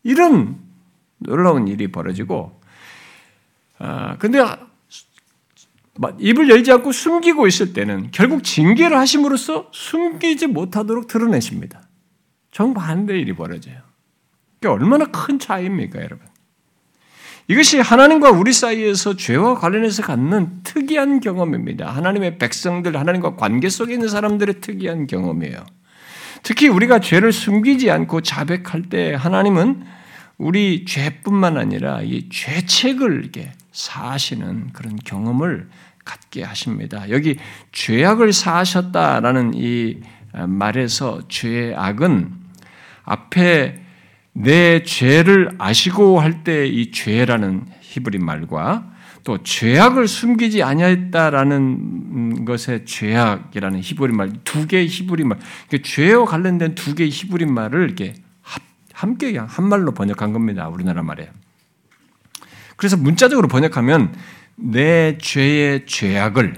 이런 0.03 0.57
놀라운 1.17 1.67
일이 1.67 1.91
벌어지고, 1.91 2.59
아, 3.79 4.17
근데 4.17 4.39
입을 6.19 6.49
열지 6.49 6.71
않고 6.71 6.93
숨기고 6.93 7.47
있을 7.47 7.73
때는 7.73 8.11
결국 8.11 8.43
징계를 8.43 8.97
하심으로써 8.97 9.69
숨기지 9.73 10.47
못하도록 10.47 11.07
드러내십니다. 11.07 11.81
정반대 12.51 13.19
일이 13.19 13.35
벌어져요. 13.35 13.88
얼마나 14.67 15.05
큰 15.05 15.39
차이입니까, 15.39 15.99
여러분? 15.99 16.27
이것이 17.47 17.79
하나님과 17.79 18.29
우리 18.29 18.53
사이에서 18.53 19.15
죄와 19.15 19.55
관련해서 19.55 20.03
갖는 20.03 20.61
특이한 20.63 21.19
경험입니다. 21.19 21.89
하나님의 21.89 22.37
백성들, 22.37 22.95
하나님과 22.95 23.37
관계 23.37 23.69
속에 23.69 23.93
있는 23.93 24.07
사람들의 24.07 24.61
특이한 24.61 25.07
경험이에요. 25.07 25.65
특히 26.43 26.67
우리가 26.67 26.99
죄를 26.99 27.31
숨기지 27.31 27.89
않고 27.89 28.21
자백할 28.21 28.83
때 28.89 29.15
하나님은 29.15 29.83
우리 30.37 30.85
죄뿐만 30.85 31.57
아니라 31.57 32.01
이 32.01 32.29
죄책을 32.29 33.19
이렇게 33.19 33.51
사하시는 33.71 34.71
그런 34.73 34.95
경험을 34.97 35.69
갖게 36.05 36.43
하십니다. 36.43 37.09
여기 37.09 37.37
죄악을 37.71 38.31
사하셨다라는 38.31 39.53
이 39.55 40.01
말에서 40.33 41.27
죄악은 41.27 42.31
앞에 43.03 43.88
내 44.39 44.83
죄를 44.83 45.51
아시고 45.57 46.19
할 46.19 46.43
때 46.43 46.67
이 46.67 46.91
죄라는 46.91 47.65
히브리 47.81 48.19
말과 48.19 48.91
또 49.23 49.43
죄악을 49.43 50.07
숨기지 50.07 50.63
아니했다라는 50.63 52.45
것의 52.45 52.85
죄악이라는 52.85 53.81
히브리 53.81 54.13
말 54.13 54.31
두 54.43 54.65
개의 54.67 54.87
히브리 54.87 55.23
말, 55.25 55.39
죄와 55.83 56.25
관련된 56.25 56.75
두 56.75 56.95
개의 56.95 57.09
히브리 57.09 57.45
말을 57.45 57.83
이렇게 57.83 58.13
함께 58.93 59.37
한 59.37 59.65
말로 59.67 59.93
번역한 59.93 60.33
겁니다. 60.33 60.67
우리나라 60.69 61.03
말에. 61.03 61.29
그래서 62.75 62.95
문자적으로 62.97 63.47
번역하면 63.47 64.13
내 64.55 65.17
죄의 65.17 65.85
죄악을 65.85 66.55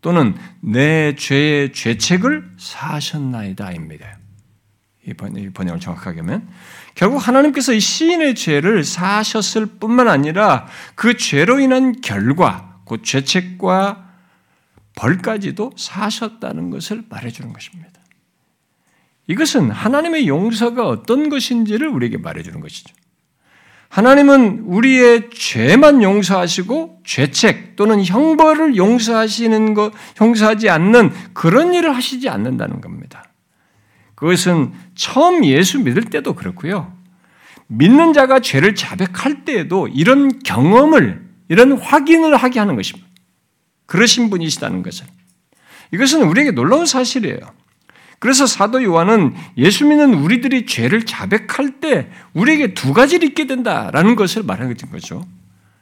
또는 0.00 0.34
내 0.60 1.14
죄의 1.14 1.72
죄책을 1.72 2.52
사하셨나이다입니다. 2.58 4.18
이 5.06 5.14
번역을 5.14 5.80
정확하게 5.80 6.20
하면 6.20 6.48
결국 6.94 7.26
하나님께서 7.26 7.72
이 7.72 7.80
시인의 7.80 8.34
죄를 8.34 8.84
사하셨을 8.84 9.66
뿐만 9.80 10.08
아니라 10.08 10.66
그 10.94 11.16
죄로 11.16 11.58
인한 11.58 12.00
결과, 12.00 12.80
곧 12.84 13.02
죄책과 13.04 14.10
벌까지도 14.94 15.72
사하셨다는 15.76 16.70
것을 16.70 17.04
말해주는 17.08 17.52
것입니다. 17.52 17.90
이것은 19.26 19.70
하나님의 19.70 20.28
용서가 20.28 20.86
어떤 20.86 21.28
것인지를 21.28 21.88
우리에게 21.88 22.18
말해주는 22.18 22.60
것이죠. 22.60 22.94
하나님은 23.88 24.64
우리의 24.66 25.30
죄만 25.30 26.02
용서하시고 26.02 27.02
죄책 27.04 27.76
또는 27.76 28.02
형벌을 28.02 28.76
용서하시는 28.76 29.74
것, 29.74 29.92
용서하지 30.20 30.70
않는 30.70 31.10
그런 31.34 31.74
일을 31.74 31.94
하시지 31.94 32.28
않는다는 32.28 32.80
겁니다. 32.80 33.24
그것은 34.22 34.72
처음 34.94 35.44
예수 35.44 35.80
믿을 35.80 36.04
때도 36.04 36.34
그렇고요. 36.34 36.96
믿는 37.66 38.12
자가 38.12 38.38
죄를 38.38 38.76
자백할 38.76 39.44
때에도 39.44 39.88
이런 39.88 40.38
경험을, 40.44 41.28
이런 41.48 41.72
확인을 41.72 42.36
하게 42.36 42.60
하는 42.60 42.76
것입니다. 42.76 43.08
그러신 43.86 44.30
분이시다는 44.30 44.84
것을. 44.84 45.06
이것은 45.90 46.22
우리에게 46.22 46.52
놀라운 46.52 46.86
사실이에요. 46.86 47.40
그래서 48.20 48.46
사도 48.46 48.84
요한은 48.84 49.34
예수 49.56 49.84
믿는 49.86 50.14
우리들이 50.14 50.66
죄를 50.66 51.04
자백할 51.04 51.80
때 51.80 52.08
우리에게 52.32 52.74
두 52.74 52.92
가지를 52.92 53.26
있게 53.26 53.48
된다라는 53.48 54.14
것을 54.14 54.44
말하는 54.44 54.76
거죠. 54.92 55.26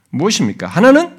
무엇입니까? 0.09 0.67
하나는 0.67 1.15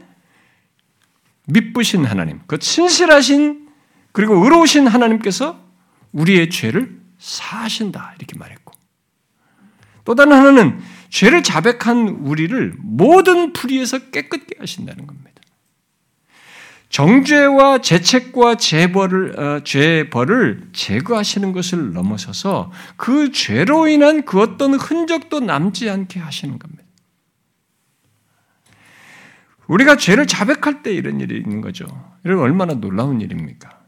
믿부신 1.45 2.03
하나님, 2.03 2.39
그 2.47 2.57
친실하신 2.57 3.67
그리고 4.11 4.43
의로우신 4.43 4.87
하나님께서 4.87 5.59
우리의 6.13 6.49
죄를 6.49 7.00
사신다 7.21 8.15
이렇게 8.17 8.37
말했고 8.37 8.73
또 10.03 10.15
다른 10.15 10.33
하나는 10.33 10.81
죄를 11.09 11.43
자백한 11.43 12.07
우리를 12.07 12.73
모든 12.79 13.53
불의에서 13.53 14.09
깨끗게 14.09 14.55
하신다는 14.59 15.05
겁니다. 15.05 15.29
정죄와 16.89 17.77
죄책과 17.77 18.55
죄벌을 18.55 19.39
어, 19.39 19.63
죄벌을 19.63 20.69
제거하시는 20.73 21.53
것을 21.53 21.93
넘어서서 21.93 22.71
그 22.97 23.31
죄로 23.31 23.87
인한 23.87 24.25
그 24.25 24.41
어떤 24.41 24.73
흔적도 24.73 25.39
남지 25.39 25.89
않게 25.89 26.19
하시는 26.19 26.59
겁니다. 26.59 26.83
우리가 29.67 29.95
죄를 29.95 30.27
자백할 30.27 30.83
때 30.83 30.91
이런 30.91 31.21
일이 31.21 31.37
있는 31.37 31.61
거죠. 31.61 31.85
이런 32.25 32.39
얼마나 32.39 32.73
놀라운 32.73 33.21
일입니까? 33.21 33.80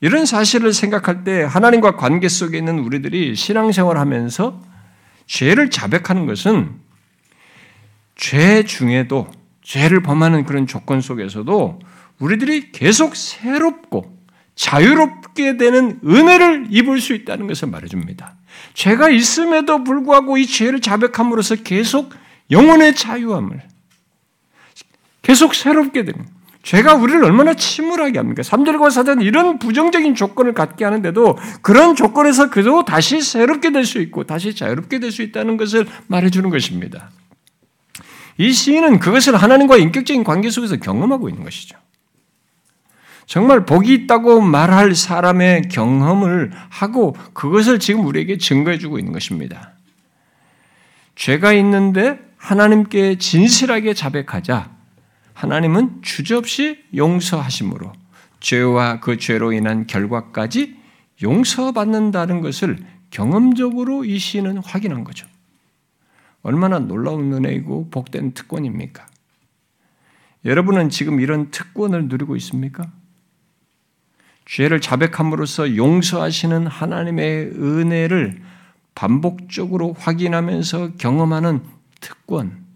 이런 0.00 0.26
사실을 0.26 0.72
생각할 0.72 1.24
때 1.24 1.42
하나님과 1.42 1.96
관계 1.96 2.28
속에 2.28 2.56
있는 2.58 2.78
우리들이 2.78 3.34
신앙생활 3.34 3.98
하면서 3.98 4.60
죄를 5.26 5.70
자백하는 5.70 6.26
것은 6.26 6.76
죄 8.16 8.62
중에도 8.62 9.28
죄를 9.62 10.02
범하는 10.02 10.44
그런 10.44 10.66
조건 10.66 11.00
속에서도 11.00 11.80
우리들이 12.18 12.72
계속 12.72 13.16
새롭고 13.16 14.16
자유롭게 14.54 15.56
되는 15.56 16.00
은혜를 16.04 16.68
입을 16.70 17.00
수 17.00 17.14
있다는 17.14 17.46
것을 17.46 17.68
말해줍니다. 17.68 18.34
죄가 18.74 19.10
있음에도 19.10 19.84
불구하고 19.84 20.36
이 20.36 20.46
죄를 20.46 20.80
자백함으로써 20.80 21.56
계속 21.56 22.12
영혼의 22.50 22.94
자유함을 22.94 23.62
계속 25.22 25.54
새롭게 25.54 26.04
되는 26.04 26.26
죄가 26.62 26.94
우리를 26.94 27.24
얼마나 27.24 27.54
침울하게 27.54 28.18
합니까? 28.18 28.42
3절과 28.42 28.88
4절은 28.88 29.22
이런 29.22 29.58
부정적인 29.58 30.14
조건을 30.14 30.54
갖게 30.54 30.84
하는데도 30.84 31.38
그런 31.62 31.94
조건에서 31.94 32.50
그도 32.50 32.84
다시 32.84 33.22
새롭게 33.22 33.70
될 33.70 33.84
수 33.84 34.00
있고 34.00 34.24
다시 34.24 34.54
자유롭게 34.54 34.98
될 34.98 35.10
수 35.12 35.22
있다는 35.22 35.56
것을 35.56 35.86
말해주는 36.08 36.50
것입니다. 36.50 37.10
이 38.36 38.52
시인은 38.52 38.98
그것을 38.98 39.36
하나님과 39.36 39.78
인격적인 39.78 40.24
관계 40.24 40.50
속에서 40.50 40.76
경험하고 40.76 41.28
있는 41.28 41.42
것이죠. 41.44 41.78
정말 43.26 43.66
복이 43.66 43.92
있다고 43.92 44.40
말할 44.40 44.94
사람의 44.94 45.68
경험을 45.68 46.50
하고 46.70 47.14
그것을 47.34 47.78
지금 47.78 48.06
우리에게 48.06 48.38
증거해 48.38 48.78
주고 48.78 48.98
있는 48.98 49.12
것입니다. 49.12 49.72
죄가 51.14 51.52
있는데 51.54 52.20
하나님께 52.36 53.18
진실하게 53.18 53.92
자백하자 53.94 54.77
하나님은 55.38 56.02
주저없이 56.02 56.82
용서하심으로 56.96 57.92
죄와 58.40 58.98
그 58.98 59.18
죄로 59.18 59.52
인한 59.52 59.86
결과까지 59.86 60.76
용서받는다는 61.22 62.40
것을 62.40 62.76
경험적으로 63.10 64.04
이 64.04 64.18
시인은 64.18 64.58
확인한 64.58 65.04
거죠. 65.04 65.28
얼마나 66.42 66.80
놀라운 66.80 67.32
은혜이고 67.32 67.88
복된 67.90 68.34
특권입니까? 68.34 69.06
여러분은 70.44 70.90
지금 70.90 71.20
이런 71.20 71.52
특권을 71.52 72.08
누리고 72.08 72.34
있습니까? 72.34 72.90
죄를 74.44 74.80
자백함으로써 74.80 75.76
용서하시는 75.76 76.66
하나님의 76.66 77.52
은혜를 77.54 78.42
반복적으로 78.96 79.92
확인하면서 79.92 80.94
경험하는 80.96 81.62
특권. 82.00 82.67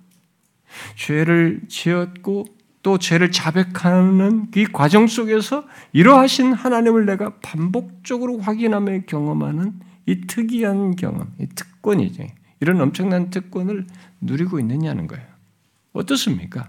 죄를 0.97 1.63
지었고 1.69 2.47
또 2.83 2.99
죄를 2.99 3.31
자백하는 3.31 4.49
이 4.57 4.67
과정 4.67 5.07
속에서 5.07 5.65
이러하신 5.93 6.53
하나님을 6.53 7.07
내가 7.07 7.37
반복적으로 7.43 8.39
확인하며 8.39 9.03
경험하는 9.07 9.73
이 10.07 10.21
특이한 10.27 10.97
경험, 10.97 11.33
이 11.39 11.47
특권이죠. 11.47 12.27
이런 12.61 12.81
엄청난 12.81 13.31
특권을 13.31 13.87
누리고 14.21 14.59
있느냐는 14.59 15.07
거예요. 15.07 15.25
어떻습니까? 15.93 16.69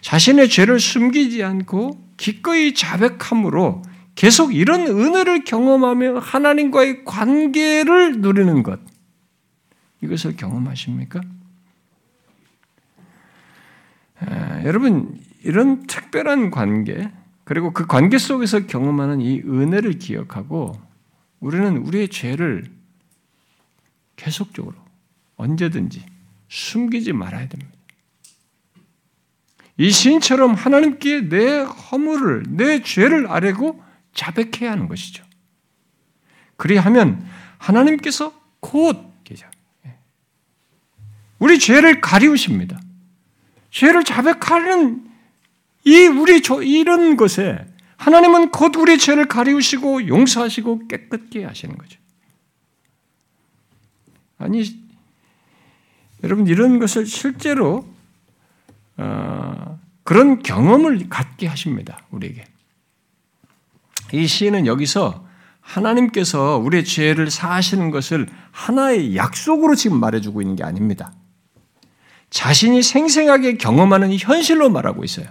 자신의 0.00 0.48
죄를 0.48 0.78
숨기지 0.78 1.42
않고 1.42 2.00
기꺼이 2.16 2.74
자백함으로 2.74 3.82
계속 4.14 4.54
이런 4.54 4.86
은혜를 4.86 5.44
경험하며 5.44 6.20
하나님과의 6.20 7.04
관계를 7.04 8.20
누리는 8.20 8.62
것. 8.62 8.80
이것을 10.02 10.36
경험하십니까? 10.36 11.20
아, 14.20 14.55
여러분, 14.66 15.20
이런 15.44 15.86
특별한 15.86 16.50
관계, 16.50 17.12
그리고 17.44 17.72
그 17.72 17.86
관계 17.86 18.18
속에서 18.18 18.66
경험하는 18.66 19.20
이 19.20 19.40
은혜를 19.40 20.00
기억하고 20.00 20.72
우리는 21.38 21.76
우리의 21.76 22.08
죄를 22.08 22.64
계속적으로 24.16 24.74
언제든지 25.36 26.04
숨기지 26.48 27.12
말아야 27.12 27.48
됩니다. 27.48 27.72
이 29.78 29.90
시인처럼 29.90 30.54
하나님께 30.54 31.28
내 31.28 31.58
허물을, 31.60 32.44
내 32.48 32.82
죄를 32.82 33.28
아뢰고 33.30 33.80
자백해야 34.14 34.72
하는 34.72 34.88
것이죠. 34.88 35.22
그리하면 36.56 37.24
하나님께서 37.58 38.32
곧 38.58 39.12
예. 39.86 39.98
우리 41.38 41.60
죄를 41.60 42.00
가리우십니다. 42.00 42.80
죄를 43.76 44.04
자백하는 44.04 45.06
이 45.84 46.06
우리 46.06 46.40
이런 46.66 47.18
것에 47.18 47.66
하나님은 47.98 48.50
곧 48.50 48.74
우리 48.76 48.96
죄를 48.96 49.28
가리우시고 49.28 50.08
용서하시고 50.08 50.88
깨끗게 50.88 51.44
하시는 51.44 51.76
거죠. 51.76 51.98
아니 54.38 54.64
여러분 56.24 56.46
이런 56.46 56.78
것을 56.78 57.04
실제로 57.04 57.86
어, 58.96 59.78
그런 60.04 60.42
경험을 60.42 61.10
갖게 61.10 61.46
하십니다. 61.46 61.98
우리에게. 62.10 62.46
이 64.14 64.26
시인은 64.26 64.64
여기서 64.64 65.26
하나님께서 65.60 66.56
우리의 66.56 66.86
죄를 66.86 67.30
사하시는 67.30 67.90
것을 67.90 68.26
하나의 68.52 69.16
약속으로 69.16 69.74
지금 69.74 70.00
말해주고 70.00 70.40
있는 70.40 70.56
게 70.56 70.64
아닙니다. 70.64 71.12
자신이 72.36 72.82
생생하게 72.82 73.56
경험하는 73.56 74.14
현실로 74.18 74.68
말하고 74.68 75.04
있어요. 75.04 75.26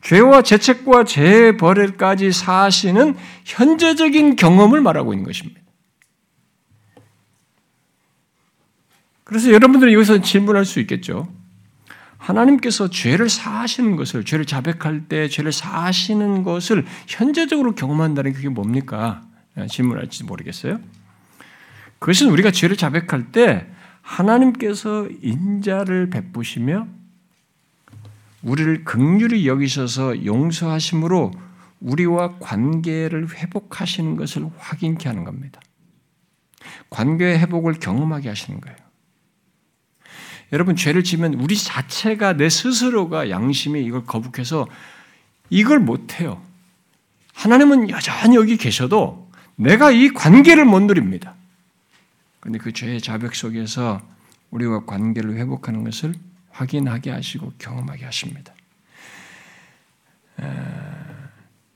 죄와 0.00 0.42
죄책과 0.42 1.02
죄의 1.02 1.56
벌을까지 1.56 2.30
사하시는 2.30 3.16
현재적인 3.44 4.36
경험을 4.36 4.80
말하고 4.80 5.12
있는 5.12 5.26
것입니다. 5.26 5.60
그래서 9.24 9.50
여러분들은 9.50 9.92
여기서 9.92 10.20
질문할 10.20 10.64
수 10.64 10.78
있겠죠. 10.78 11.28
하나님께서 12.18 12.88
죄를 12.88 13.28
사하시는 13.28 13.96
것을, 13.96 14.24
죄를 14.24 14.46
자백할 14.46 15.08
때 15.08 15.26
죄를 15.26 15.50
사하시는 15.50 16.44
것을 16.44 16.86
현재적으로 17.08 17.74
경험한다는 17.74 18.34
그게 18.34 18.48
뭡니까? 18.48 19.22
질문할지 19.68 20.22
모르겠어요. 20.22 20.78
그것은 21.98 22.30
우리가 22.30 22.52
죄를 22.52 22.76
자백할 22.76 23.32
때 23.32 23.66
하나님께서 24.02 25.08
인자를 25.22 26.10
베푸시며 26.10 26.86
우리를 28.42 28.84
극률히 28.84 29.46
여기셔서 29.46 30.24
용서하심으로 30.24 31.30
우리와 31.80 32.38
관계를 32.38 33.28
회복하시는 33.34 34.16
것을 34.16 34.48
확인케 34.58 35.08
하는 35.08 35.24
겁니다. 35.24 35.60
관계 36.90 37.38
회복을 37.38 37.74
경험하게 37.74 38.28
하시는 38.28 38.60
거예요. 38.60 38.76
여러분 40.52 40.76
죄를 40.76 41.02
지면 41.02 41.34
우리 41.34 41.56
자체가 41.56 42.34
내 42.34 42.48
스스로가 42.48 43.30
양심이 43.30 43.82
이걸 43.82 44.04
거북해서 44.04 44.66
이걸 45.48 45.80
못 45.80 46.20
해요. 46.20 46.42
하나님은 47.32 47.90
여전히 47.90 48.36
여기 48.36 48.56
계셔도 48.56 49.30
내가 49.56 49.90
이 49.90 50.08
관계를 50.10 50.64
못 50.64 50.80
누립니다. 50.80 51.34
그런데 52.42 52.58
그 52.58 52.72
죄의 52.72 53.00
자백 53.00 53.36
속에서 53.36 54.02
우리와 54.50 54.84
관계를 54.84 55.36
회복하는 55.36 55.84
것을 55.84 56.12
확인하게 56.50 57.12
하시고 57.12 57.52
경험하게 57.58 58.04
하십니다. 58.04 58.52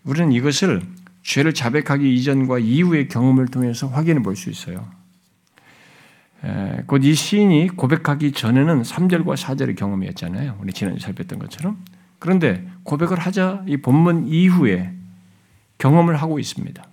우리는 0.03 0.33
이것을 0.33 0.83
죄를 1.23 1.55
자백하기 1.55 2.13
이전과 2.17 2.59
이후의 2.59 3.07
경험을 3.07 3.47
통해서 3.47 3.87
확인해 3.87 4.23
볼 4.23 4.35
수 4.35 4.51
있어요. 4.51 4.89
곧 6.89 7.05
이 7.05 7.15
시인이 7.15 7.69
고백하기 7.69 8.33
전에는 8.33 8.83
3절과 8.83 9.37
4절의 9.37 9.77
경험이었잖아요. 9.77 10.59
우리 10.61 10.73
지난주에 10.73 10.99
살폈던 10.99 11.39
것처럼. 11.39 11.83
그런데 12.19 12.69
고백을 12.83 13.21
하자 13.21 13.63
이 13.69 13.77
본문 13.77 14.27
이후에 14.27 14.93
경험을 15.79 16.17
하고 16.17 16.41
있습니다. 16.41 16.85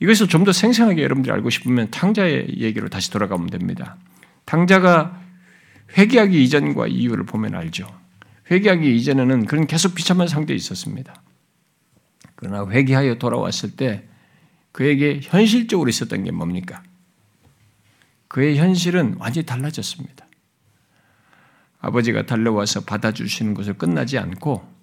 이것을 0.00 0.28
좀 0.28 0.44
더 0.44 0.52
생생하게 0.52 1.02
여러분들이 1.02 1.32
알고 1.32 1.50
싶으면 1.50 1.90
탕자의 1.90 2.54
얘기로 2.58 2.88
다시 2.88 3.10
돌아가면 3.10 3.48
됩니다. 3.48 3.96
탕자가 4.44 5.20
회개하기 5.96 6.42
이전과 6.44 6.86
이후를 6.86 7.24
보면 7.24 7.54
알죠. 7.54 7.86
회개하기 8.50 8.96
이전에는 8.96 9.46
그런 9.46 9.66
계속 9.66 9.94
비참한 9.94 10.28
상태에 10.28 10.56
있었습니다. 10.56 11.22
그러나 12.34 12.70
회개하여 12.70 13.16
돌아왔을 13.18 13.76
때 13.76 14.04
그에게 14.72 15.20
현실적으로 15.22 15.88
있었던 15.88 16.24
게 16.24 16.30
뭡니까? 16.30 16.82
그의 18.28 18.58
현실은 18.58 19.16
완전히 19.18 19.44
달라졌습니다. 19.44 20.26
아버지가 21.80 22.26
달려와서 22.26 22.84
받아주시는 22.84 23.54
것을 23.54 23.74
끝나지 23.74 24.18
않고 24.18 24.77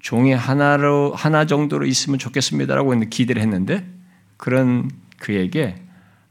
종이 0.00 0.32
하나로 0.32 1.12
하나 1.14 1.44
정도로 1.44 1.86
있으면 1.86 2.18
좋겠습니다라고 2.18 2.98
기대를 3.08 3.40
했는데 3.42 3.86
그런 4.36 4.90
그에게 5.18 5.76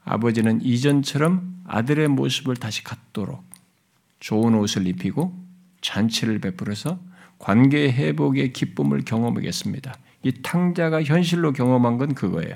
아버지는 0.04 0.62
이전처럼 0.62 1.64
아들의 1.66 2.08
모습을 2.08 2.56
다시 2.56 2.84
갖도록 2.84 3.44
좋은 4.20 4.56
옷을 4.56 4.88
입히고 4.88 5.38
잔치를 5.82 6.40
베풀어서 6.40 7.00
관계 7.38 7.92
회복의 7.92 8.54
기쁨을 8.54 9.06
경험하겠습니다. 9.06 9.94
이 10.24 10.32
탕자가 10.42 11.04
현실로 11.04 11.54
경험한 11.54 11.98
건 11.98 12.14
그거예요. 12.16 12.56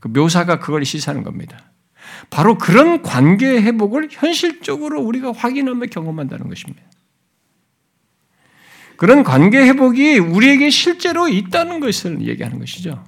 그 0.00 0.08
묘사가 0.08 0.58
그걸 0.58 0.84
시사하는 0.84 1.22
겁니다. 1.22 1.70
바로 2.28 2.58
그런 2.58 3.02
관계 3.02 3.62
회복을 3.62 4.08
현실적으로 4.10 5.00
우리가 5.00 5.32
확인하며 5.32 5.86
경험한다는 5.86 6.48
것입니다. 6.48 6.82
그런 8.96 9.22
관계 9.22 9.58
회복이 9.58 10.18
우리에게 10.18 10.70
실제로 10.70 11.28
있다는 11.28 11.80
것을 11.80 12.22
얘기하는 12.22 12.58
것이죠. 12.58 13.04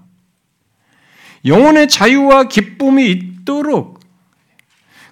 영혼의 1.45 1.89
자유와 1.89 2.45
기쁨이 2.45 3.11
있도록 3.11 4.01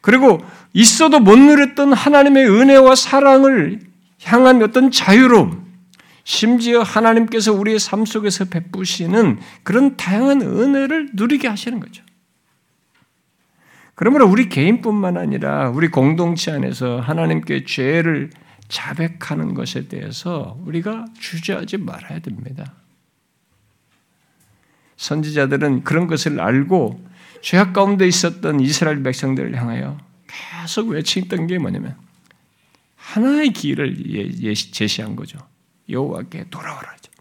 그리고 0.01 0.39
있어도 0.73 1.19
못 1.19 1.37
누렸던 1.37 1.93
하나님의 1.93 2.49
은혜와 2.49 2.95
사랑을 2.95 3.81
향한 4.23 4.63
어떤 4.63 4.91
자유로움, 4.91 5.65
심지어 6.25 6.83
하나님께서 6.83 7.53
우리의 7.53 7.79
삶 7.79 8.05
속에서 8.05 8.45
베푸시는 8.45 9.39
그런 9.63 9.97
다양한 9.97 10.43
은혜를 10.43 11.11
누리게 11.15 11.49
하시는 11.49 11.81
거죠. 11.81 12.05
그러므로 13.95 14.29
우리 14.29 14.49
개인뿐만 14.49 15.17
아니라 15.17 15.71
우리 15.71 15.89
공동체 15.89 16.53
안에서 16.53 17.01
하나님께 17.01 17.65
죄를 17.65 18.31
자백하는 18.69 19.55
것에 19.55 19.89
대해서 19.89 20.59
우리가 20.65 21.07
주저하지 21.19 21.79
말아야 21.79 22.19
됩니다. 22.21 22.75
선지자들은 24.97 25.85
그런 25.85 26.07
것을 26.07 26.41
알고 26.41 27.07
죄악 27.43 27.73
가운데 27.73 28.07
있었던 28.07 28.61
이스라엘 28.61 29.03
백성들을 29.03 29.55
향하여 29.57 29.99
계속 30.27 30.89
외치던 30.89 31.47
게 31.47 31.59
뭐냐면 31.59 31.97
하나의 32.97 33.53
길을 33.53 34.13
예, 34.15 34.49
예, 34.49 34.55
제시한 34.55 35.15
거죠. 35.15 35.39
여호와께 35.89 36.47
돌아오라죠. 36.51 37.13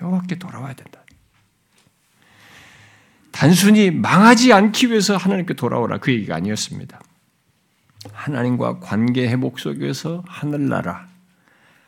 여호와께 0.00 0.36
돌아와야 0.36 0.74
된다. 0.74 1.00
단순히 3.30 3.90
망하지 3.90 4.52
않기 4.52 4.88
위해서 4.90 5.16
하나님께 5.16 5.54
돌아오라 5.54 5.98
그 5.98 6.12
얘기가 6.12 6.34
아니었습니다. 6.36 7.00
하나님과 8.10 8.80
관계 8.80 9.28
회복 9.28 9.58
속에서 9.58 10.24
하늘나라 10.26 11.06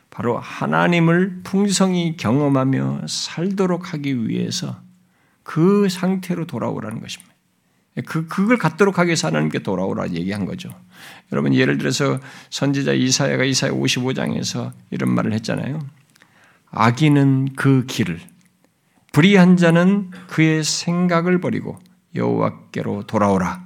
바로 0.09 0.37
하나님을 0.37 1.41
풍성히 1.43 2.15
경험하며 2.15 3.01
살도록 3.07 3.93
하기 3.93 4.29
위해서 4.29 4.79
그 5.43 5.89
상태로 5.89 6.47
돌아오라는 6.47 7.01
것입니다. 7.01 7.35
그, 8.05 8.27
그걸 8.27 8.57
갖도록 8.57 8.97
하기 8.97 9.09
위해서 9.09 9.27
하나님께 9.27 9.59
돌아오라 9.59 10.09
얘기한 10.09 10.45
거죠. 10.45 10.69
여러분, 11.31 11.53
예를 11.53 11.77
들어서 11.77 12.19
선지자 12.49 12.93
이사야가 12.93 13.43
이사야 13.43 13.71
55장에서 13.71 14.71
이런 14.91 15.13
말을 15.13 15.33
했잖아요. 15.33 15.79
악인은 16.71 17.55
그 17.55 17.85
길을, 17.85 18.19
불의한 19.13 19.55
자는 19.55 20.11
그의 20.27 20.63
생각을 20.63 21.39
버리고 21.39 21.79
여호와께로 22.15 23.03
돌아오라. 23.03 23.65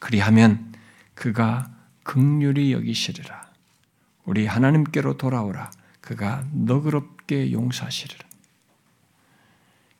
그리하면 0.00 0.72
그가 1.14 1.70
극률이 2.10 2.72
여기시리라. 2.72 3.52
우리 4.24 4.44
하나님께로 4.44 5.16
돌아오라. 5.16 5.70
그가 6.00 6.44
너그럽게 6.52 7.52
용서하시리라. 7.52 8.26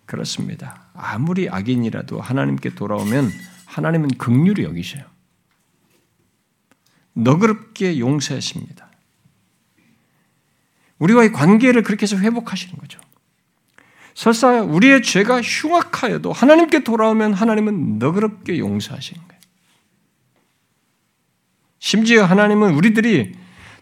그렇습니다. 0.06 0.88
아무리 0.92 1.48
악인이라도 1.48 2.20
하나님께 2.20 2.74
돌아오면 2.74 3.30
하나님은 3.66 4.08
극률이 4.18 4.64
여기셔요. 4.64 5.04
너그럽게 7.12 8.00
용서하십니다. 8.00 8.90
우리와의 10.98 11.30
관계를 11.30 11.84
그렇게 11.84 12.02
해서 12.02 12.16
회복하시는 12.16 12.76
거죠. 12.76 12.98
설사 14.14 14.62
우리의 14.62 15.02
죄가 15.02 15.42
흉악하여도 15.42 16.32
하나님께 16.32 16.82
돌아오면 16.82 17.34
하나님은 17.34 18.00
너그럽게 18.00 18.58
용서하시는 18.58 19.22
거예요. 19.28 19.39
심지어 21.80 22.24
하나님은 22.24 22.74
우리들이 22.74 23.32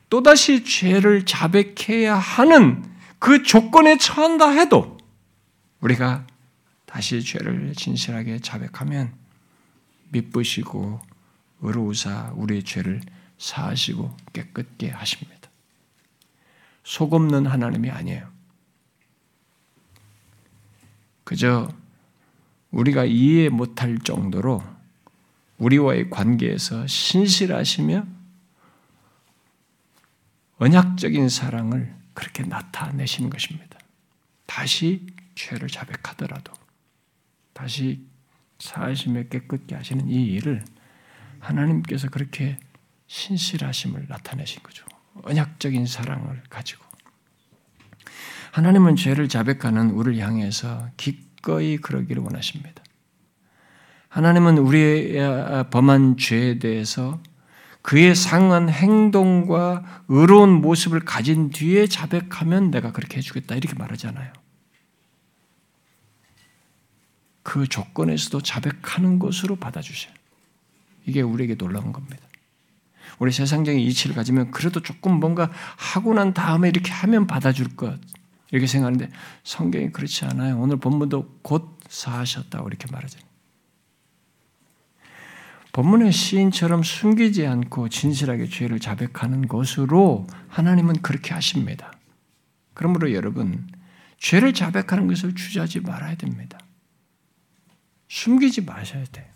또다시 0.09 0.65
죄를 0.65 1.27
자백해야 1.27 2.15
하는 2.15 2.83
그 3.19 3.43
조건에 3.43 3.99
처한다 3.99 4.49
해도 4.51 4.97
우리가 5.81 6.27
다시 6.87 7.23
죄를 7.23 7.75
진실하게 7.75 8.39
자백하면 8.39 9.13
미쁘시고 10.11 11.01
의로우사 11.61 12.33
우리의 12.37 12.63
죄를 12.63 13.03
사하시고 13.37 14.17
깨끗게 14.33 14.91
하십니다. 14.91 15.51
속 16.85 17.13
없는 17.13 17.47
하나님이 17.47 17.91
아니에요. 17.91 18.29
그저 21.25 21.69
우리가 22.71 23.05
이해 23.05 23.49
못할 23.49 23.99
정도로 23.99 24.63
우리와의 25.59 26.11
관계에서 26.11 26.87
신실하시며 26.87 28.07
언약적인 30.59 31.29
사랑을 31.29 31.95
그렇게 32.15 32.43
나타내시는 32.43 33.31
것입니다. 33.31 33.79
다시 34.47 35.07
죄를 35.35 35.69
자백하더라도 35.69 36.53
다시 37.53 38.05
사하시며 38.59 39.25
깨끗게 39.25 39.75
하시는 39.75 40.09
이 40.09 40.27
일을 40.35 40.65
하나님께서 41.39 42.09
그렇게 42.09 42.59
신실하심을 43.07 44.07
나타내신 44.09 44.63
거죠. 44.63 44.85
언약적인 45.23 45.87
사랑을 45.87 46.43
가지고 46.51 46.85
하나님은 48.53 48.97
죄를 48.97 49.29
자백하는 49.29 49.91
우리를 49.91 50.25
향해서 50.25 50.91
기꺼이 50.97 51.77
그러기를 51.77 52.23
원하십니다. 52.23 52.83
하나님은 54.09 54.59
우리의 54.59 55.71
범한 55.71 56.17
죄에 56.17 56.59
대해서 56.59 57.21
그의 57.83 58.15
상한 58.15 58.69
행동과 58.69 60.05
의로운 60.09 60.61
모습을 60.61 61.01
가진 61.01 61.51
뒤에 61.51 61.87
자백하면 61.87 62.71
내가 62.71 62.93
그렇게 62.93 63.19
해주겠다 63.19 63.55
이렇게 63.55 63.75
말하잖아요. 63.79 64.33
그 67.43 67.67
조건에서도 67.67 68.43
자백하는 68.43 69.19
것으로 69.19 69.57
받아주셔요. 69.57 70.13
이게 71.07 71.23
우리에게 71.23 71.55
놀라운 71.55 71.93
겁니다. 71.93 72.19
우리 73.19 73.33
세상적인 73.33 73.81
이치를 73.81 74.15
가지면 74.15 74.51
그래도 74.51 74.81
조금 74.81 75.19
뭔가 75.19 75.51
하고 75.77 76.13
난 76.13 76.35
다음에 76.35 76.69
이렇게 76.69 76.93
하면 76.93 77.27
받아줄 77.27 77.75
것 77.75 77.99
이렇게 78.51 78.67
생각하는데 78.67 79.11
성경이 79.45 79.93
그렇지 79.93 80.27
않아요. 80.27 80.59
오늘 80.59 80.77
본문도 80.77 81.41
곧 81.43 81.79
사하셨다고 81.89 82.69
이렇게 82.69 82.87
말하잖아요. 82.93 83.28
본문의 85.73 86.13
시인처럼 86.13 86.83
숨기지 86.83 87.47
않고 87.47 87.89
진실하게 87.89 88.49
죄를 88.49 88.81
자백하는 88.81 89.49
것으로 89.49 90.27
하나님은 90.49 91.03
그렇게 91.03 91.35
하십니다. 91.35 91.93
그러므로 92.75 93.13
여러분, 93.13 93.67
죄를 94.19 94.53
자백하는 94.53 95.07
것을 95.07 95.35
주저하지 95.35 95.81
말아야 95.81 96.17
됩니다. 96.17 96.59
숨기지 98.09 98.63
마셔야 98.63 99.05
돼요. 99.05 99.27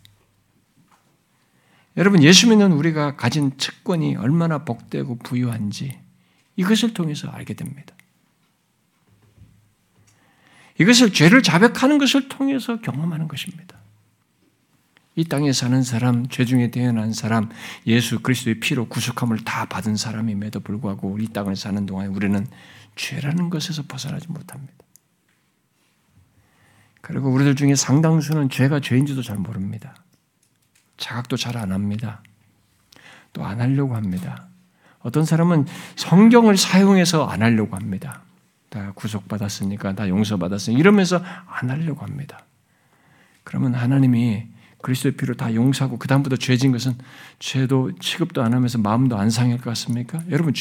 여러분, 1.97 2.23
예수 2.23 2.49
믿는 2.49 2.73
우리가 2.73 3.17
가진 3.17 3.51
특권이 3.57 4.17
얼마나 4.17 4.65
복되고 4.65 5.19
부유한지 5.19 6.01
이것을 6.57 6.95
통해서 6.95 7.29
알게 7.29 7.55
됩니다. 7.55 7.95
이것을 10.81 11.13
죄를 11.13 11.43
자백하는 11.43 11.99
것을 11.99 12.29
통해서 12.29 12.81
경험하는 12.81 13.29
것입니다. 13.29 13.82
이 15.15 15.25
땅에 15.25 15.53
사는 15.53 15.83
사람, 15.83 16.27
죄 16.29 16.45
중에 16.45 16.71
태어난 16.71 17.13
사람, 17.13 17.51
예수 17.87 18.21
그리스도의 18.21 18.61
피로 18.61 18.87
구속함을 18.87 19.45
다 19.45 19.67
받은 19.67 19.97
사람임에도 19.97 20.61
불구하고 20.61 21.09
우리 21.09 21.29
땅을 21.29 21.57
사는 21.57 21.85
동안 21.85 22.09
우리는 22.09 22.47
죄라는 22.97 23.51
것에서 23.51 23.83
벗어나지 23.87 24.29
못합니다. 24.29 24.73
그리고 27.03 27.31
우리들 27.31 27.57
중에 27.57 27.75
상당수는 27.75 28.49
죄가 28.49 28.81
죄인지도 28.81 29.23
잘 29.23 29.37
모릅니다. 29.37 29.95
자각도 30.97 31.37
잘 31.37 31.57
안 31.57 31.73
합니다. 31.73 32.23
또 33.33 33.45
안 33.45 33.61
하려고 33.61 33.97
합니다. 33.97 34.47
어떤 35.01 35.25
사람은 35.25 35.67
성경을 35.97 36.57
사용해서 36.57 37.27
안 37.27 37.43
하려고 37.43 37.77
합니다. 37.77 38.23
다 38.69 38.93
구속받았으니까, 38.95 39.95
다 39.95 40.09
용서받았으니까, 40.09 40.79
이러면서 40.79 41.23
안 41.47 41.71
하려고 41.71 42.05
합니다. 42.05 42.45
그러면 43.43 43.75
하나님이 43.75 44.47
그리스도의 44.83 45.13
피로 45.13 45.35
다 45.35 45.55
용서하고 45.55 45.99
그 45.99 46.09
다음부터 46.09 46.37
죄진 46.37 46.73
것은 46.73 46.95
죄도 47.39 47.93
취급도 47.99 48.43
안 48.43 48.53
하면서 48.53 48.79
마음도 48.79 49.17
안 49.17 49.31
상할 49.31 49.59
것 49.59 49.65
같습니까? 49.71 50.21
여러분 50.31 50.53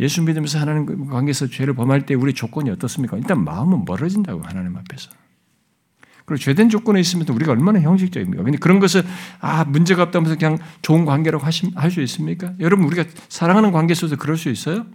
예수 0.00 0.22
믿으면서 0.22 0.58
하나님 0.58 1.08
관계에서 1.08 1.48
죄를 1.48 1.74
범할 1.74 2.06
때 2.06 2.14
우리 2.14 2.32
조건이 2.32 2.70
어떻습니까? 2.70 3.16
일단 3.16 3.44
마음은 3.44 3.84
멀어진다고 3.84 4.42
하나님 4.44 4.76
앞에서. 4.76 5.10
그리고 6.24 6.42
죄된 6.42 6.68
조건에 6.68 7.00
있으면 7.00 7.26
우리가 7.26 7.52
얼마나 7.52 7.80
형식적입니까? 7.80 8.42
근데 8.42 8.58
그런 8.58 8.80
것을 8.80 9.02
아 9.40 9.64
문제가 9.64 10.02
없다면서 10.04 10.36
그냥 10.36 10.58
좋은 10.82 11.04
관계라고 11.04 11.44
할수 11.74 12.02
있습니까? 12.02 12.52
여러분 12.60 12.84
우리가 12.86 13.04
사랑하는 13.28 13.72
관계 13.72 13.94
속에서 13.94 14.16
그럴 14.16 14.36
수 14.36 14.50
있어요? 14.50 14.86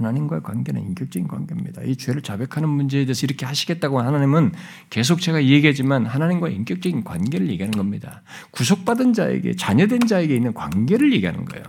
하나님과의 0.00 0.42
관계는 0.42 0.80
인격적인 0.80 1.28
관계입니다. 1.28 1.82
이 1.82 1.96
죄를 1.96 2.22
자백하는 2.22 2.68
문제에 2.68 3.04
대해서 3.04 3.26
이렇게 3.26 3.46
하시겠다고 3.46 4.00
하나님은 4.00 4.52
계속 4.88 5.20
제가 5.20 5.44
얘기하지만 5.44 6.06
하나님과의 6.06 6.54
인격적인 6.56 7.04
관계를 7.04 7.48
얘기하는 7.50 7.72
겁니다. 7.76 8.22
구속받은 8.50 9.12
자에게 9.12 9.56
자녀된 9.56 10.00
자에게 10.06 10.34
있는 10.34 10.54
관계를 10.54 11.12
얘기하는 11.12 11.44
거예요. 11.44 11.64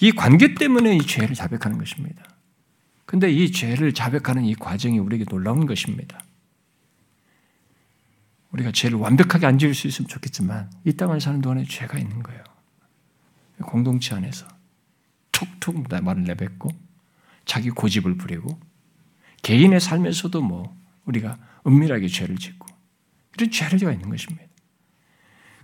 이 0.00 0.10
관계 0.12 0.54
때문에 0.54 0.96
이 0.96 1.06
죄를 1.06 1.34
자백하는 1.34 1.78
것입니다. 1.78 2.24
근데 3.06 3.30
이 3.30 3.52
죄를 3.52 3.92
자백하는 3.92 4.44
이 4.44 4.54
과정이 4.54 4.98
우리에게 4.98 5.24
놀라운 5.26 5.66
것입니다. 5.66 6.20
우리가 8.50 8.72
죄를 8.72 8.98
완벽하게 8.98 9.46
안 9.46 9.58
지을 9.58 9.74
수 9.74 9.86
있으면 9.86 10.08
좋겠지만 10.08 10.70
이 10.84 10.92
땅을 10.92 11.20
사는 11.20 11.40
동안에 11.40 11.64
죄가 11.64 11.98
있는 11.98 12.22
거예요. 12.22 12.42
공동체 13.62 14.14
안에서 14.14 14.46
툭툭 15.30 15.86
말을 15.88 16.24
내뱉고 16.24 16.70
자기 17.44 17.70
고집을 17.70 18.16
부리고 18.16 18.58
개인의 19.42 19.80
삶에서도 19.80 20.40
뭐 20.42 20.74
우리가 21.04 21.38
은밀하게 21.66 22.08
죄를 22.08 22.36
짓고 22.36 22.66
이런 23.36 23.50
죄가 23.50 23.92
있는 23.92 24.08
것입니다. 24.08 24.44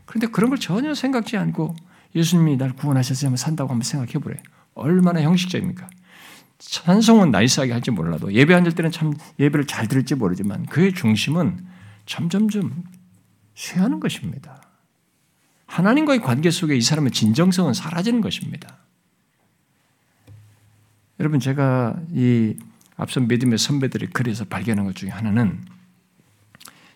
그런데 0.05 0.27
그런 0.29 0.51
걸 0.51 0.59
전혀 0.59 0.95
생각지 0.95 1.37
않고 1.37 1.77
예수님이 2.15 2.57
날 2.57 2.73
구원하셨으면 2.73 3.37
산다고 3.37 3.71
한번 3.71 3.85
생각해 3.85 4.15
보래요. 4.15 4.43
얼마나 4.75 5.23
형식적입니까? 5.23 5.89
찬송은 6.59 7.31
나이스하게 7.31 7.73
할지 7.73 7.91
몰라도 7.91 8.33
예배 8.33 8.53
앉을 8.55 8.75
때는 8.75 8.91
참 8.91 9.13
예배를 9.39 9.67
잘 9.67 9.87
들을지 9.87 10.15
모르지만 10.15 10.67
그의 10.67 10.93
중심은 10.93 11.65
점점점 12.07 12.85
쇠하는 13.55 14.01
것입니다. 14.01 14.63
하나님과의 15.67 16.21
관계 16.21 16.51
속에 16.51 16.75
이 16.75 16.81
사람의 16.81 17.13
진정성은 17.13 17.75
사라지는 17.75 18.21
것입니다. 18.21 18.79
여러분 21.21 21.41
제가 21.41 22.01
이 22.13 22.55
앞선 22.97 23.29
믿음의 23.29 23.59
선배들이 23.59 24.09
그래서 24.13 24.45
발견한 24.45 24.85
것 24.87 24.95
중에 24.97 25.11
하나는 25.11 25.65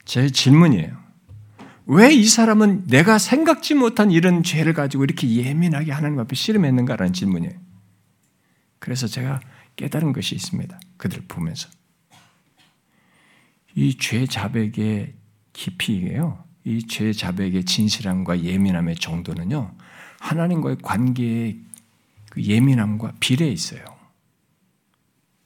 제 0.05 0.29
질문이에요. 0.31 1.01
왜 1.87 2.13
이 2.15 2.25
사람은 2.27 2.87
내가 2.87 3.19
생각지 3.19 3.75
못한 3.75 4.11
이런 4.11 4.43
죄를 4.43 4.73
가지고 4.73 5.05
이렇게 5.05 5.29
예민하게 5.29 5.91
하나님 5.93 6.19
앞에 6.21 6.35
씨름했는가라는 6.37 7.13
질문이에요. 7.13 7.55
그래서 8.79 9.07
제가 9.07 9.41
깨달은 9.77 10.13
것이 10.13 10.35
있습니다. 10.35 10.79
그들을 10.97 11.25
보면서. 11.29 11.69
이 13.75 13.97
죄 13.99 14.27
자백의 14.27 15.15
깊이예요. 15.53 16.45
이 16.65 16.87
죄 16.87 17.13
자백의 17.13 17.65
진실함과 17.65 18.43
예민함의 18.43 18.97
정도는요. 18.97 19.75
하나님과의 20.21 20.77
관계의 20.83 21.59
그 22.31 22.43
예민함과 22.43 23.15
비례해 23.19 23.51
있어요. 23.51 23.85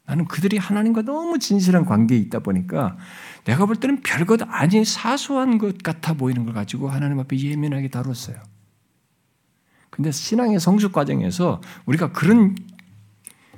나는 0.07 0.25
그들이 0.27 0.57
하나님과 0.57 1.03
너무 1.03 1.39
진실한 1.39 1.85
관계에 1.85 2.17
있다 2.19 2.39
보니까 2.39 2.97
내가 3.45 3.67
볼 3.67 3.77
때는 3.77 4.03
별것 4.03 4.41
아닌 4.47 4.85
사소한 4.85 5.59
것 5.59 5.79
같아 5.83 6.15
보이는 6.15 6.45
걸 6.45 6.55
가지고 6.55 6.89
하나님 6.89 7.19
앞에 7.21 7.37
예민하게 7.39 7.89
다뤘어요. 7.89 8.37
근데 9.91 10.13
신앙의 10.13 10.61
성숙 10.61 10.93
과정에서 10.93 11.61
우리가 11.87 12.13
그런 12.13 12.55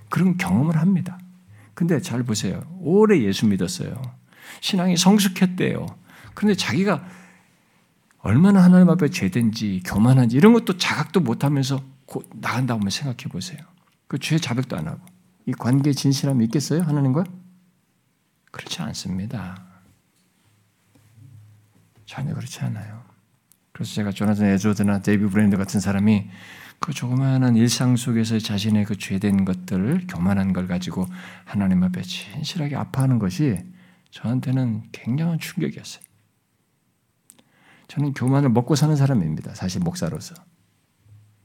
그런 0.09 0.36
경험을 0.38 0.78
합니다. 0.78 1.18
근데 1.74 2.01
잘 2.01 2.22
보세요. 2.22 2.62
오래 2.80 3.20
예수 3.20 3.46
믿었어요. 3.46 4.01
신앙이 4.61 4.96
성숙했대요. 4.96 5.86
그런데 6.34 6.57
자기가 6.57 7.05
얼마나 8.20 8.62
하나님 8.62 8.88
앞에 8.88 9.11
죄된지 9.11 9.82
교만한지 9.84 10.36
이런 10.36 10.53
것도 10.55 10.78
자각도 10.78 11.20
못하면서 11.20 11.80
나간다고 12.34 12.88
생각해 12.88 13.30
보세요. 13.30 13.59
그 14.07 14.18
죄 14.18 14.38
자백도 14.38 14.76
안 14.76 14.88
하고 14.88 15.01
이 15.49 15.53
관계 15.53 15.94
진실함이 15.94 16.44
있겠어요? 16.44 16.82
하나님과? 16.82 17.24
그렇지 18.53 18.82
않습니다. 18.82 19.64
전혀 22.05 22.34
그렇지 22.34 22.61
않아요. 22.61 23.03
그래서 23.72 23.94
제가 23.94 24.11
조나단 24.11 24.44
에조드나 24.44 25.01
데이비 25.01 25.24
브랜드 25.24 25.57
같은 25.57 25.80
사람이 25.80 26.28
그 26.80 26.92
조그마한 26.92 27.57
일상 27.57 27.96
속에서 27.96 28.38
자신의 28.38 28.84
그 28.84 28.99
죄된 28.99 29.46
것들, 29.46 30.07
교만한 30.07 30.53
걸 30.53 30.66
가지고 30.66 31.07
하나님 31.46 31.82
앞에 31.82 32.03
진실하게 32.03 32.76
아파하는 32.76 33.18
것이 33.18 33.57
저한테는 34.11 34.90
굉장한 34.92 35.38
충격이었어요. 35.38 36.05
저는 37.88 38.12
교만을 38.12 38.51
먹고 38.51 38.74
사는 38.74 38.94
사람입니다. 38.94 39.55
사실 39.55 39.80
목사로서. 39.80 40.34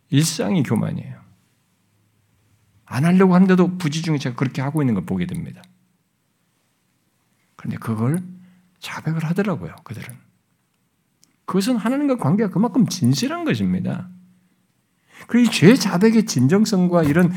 일상이 0.09 0.61
교만이에요. 0.61 1.22
안 2.85 3.05
하려고 3.05 3.35
하는데도 3.35 3.77
부지중에 3.77 4.17
제가 4.17 4.35
그렇게 4.35 4.61
하고 4.61 4.81
있는 4.81 4.93
걸 4.93 5.05
보게 5.05 5.25
됩니다. 5.25 5.61
그런데 7.55 7.77
그걸 7.77 8.21
자백을 8.79 9.23
하더라고요, 9.23 9.75
그들은. 9.83 10.13
그것은 11.45 11.77
하나님과 11.77 12.17
관계가 12.17 12.49
그만큼 12.51 12.87
진실한 12.87 13.45
것입니다. 13.45 14.09
그리고 15.27 15.49
죄 15.51 15.75
자백의 15.75 16.25
진정성과 16.25 17.03
이런 17.03 17.31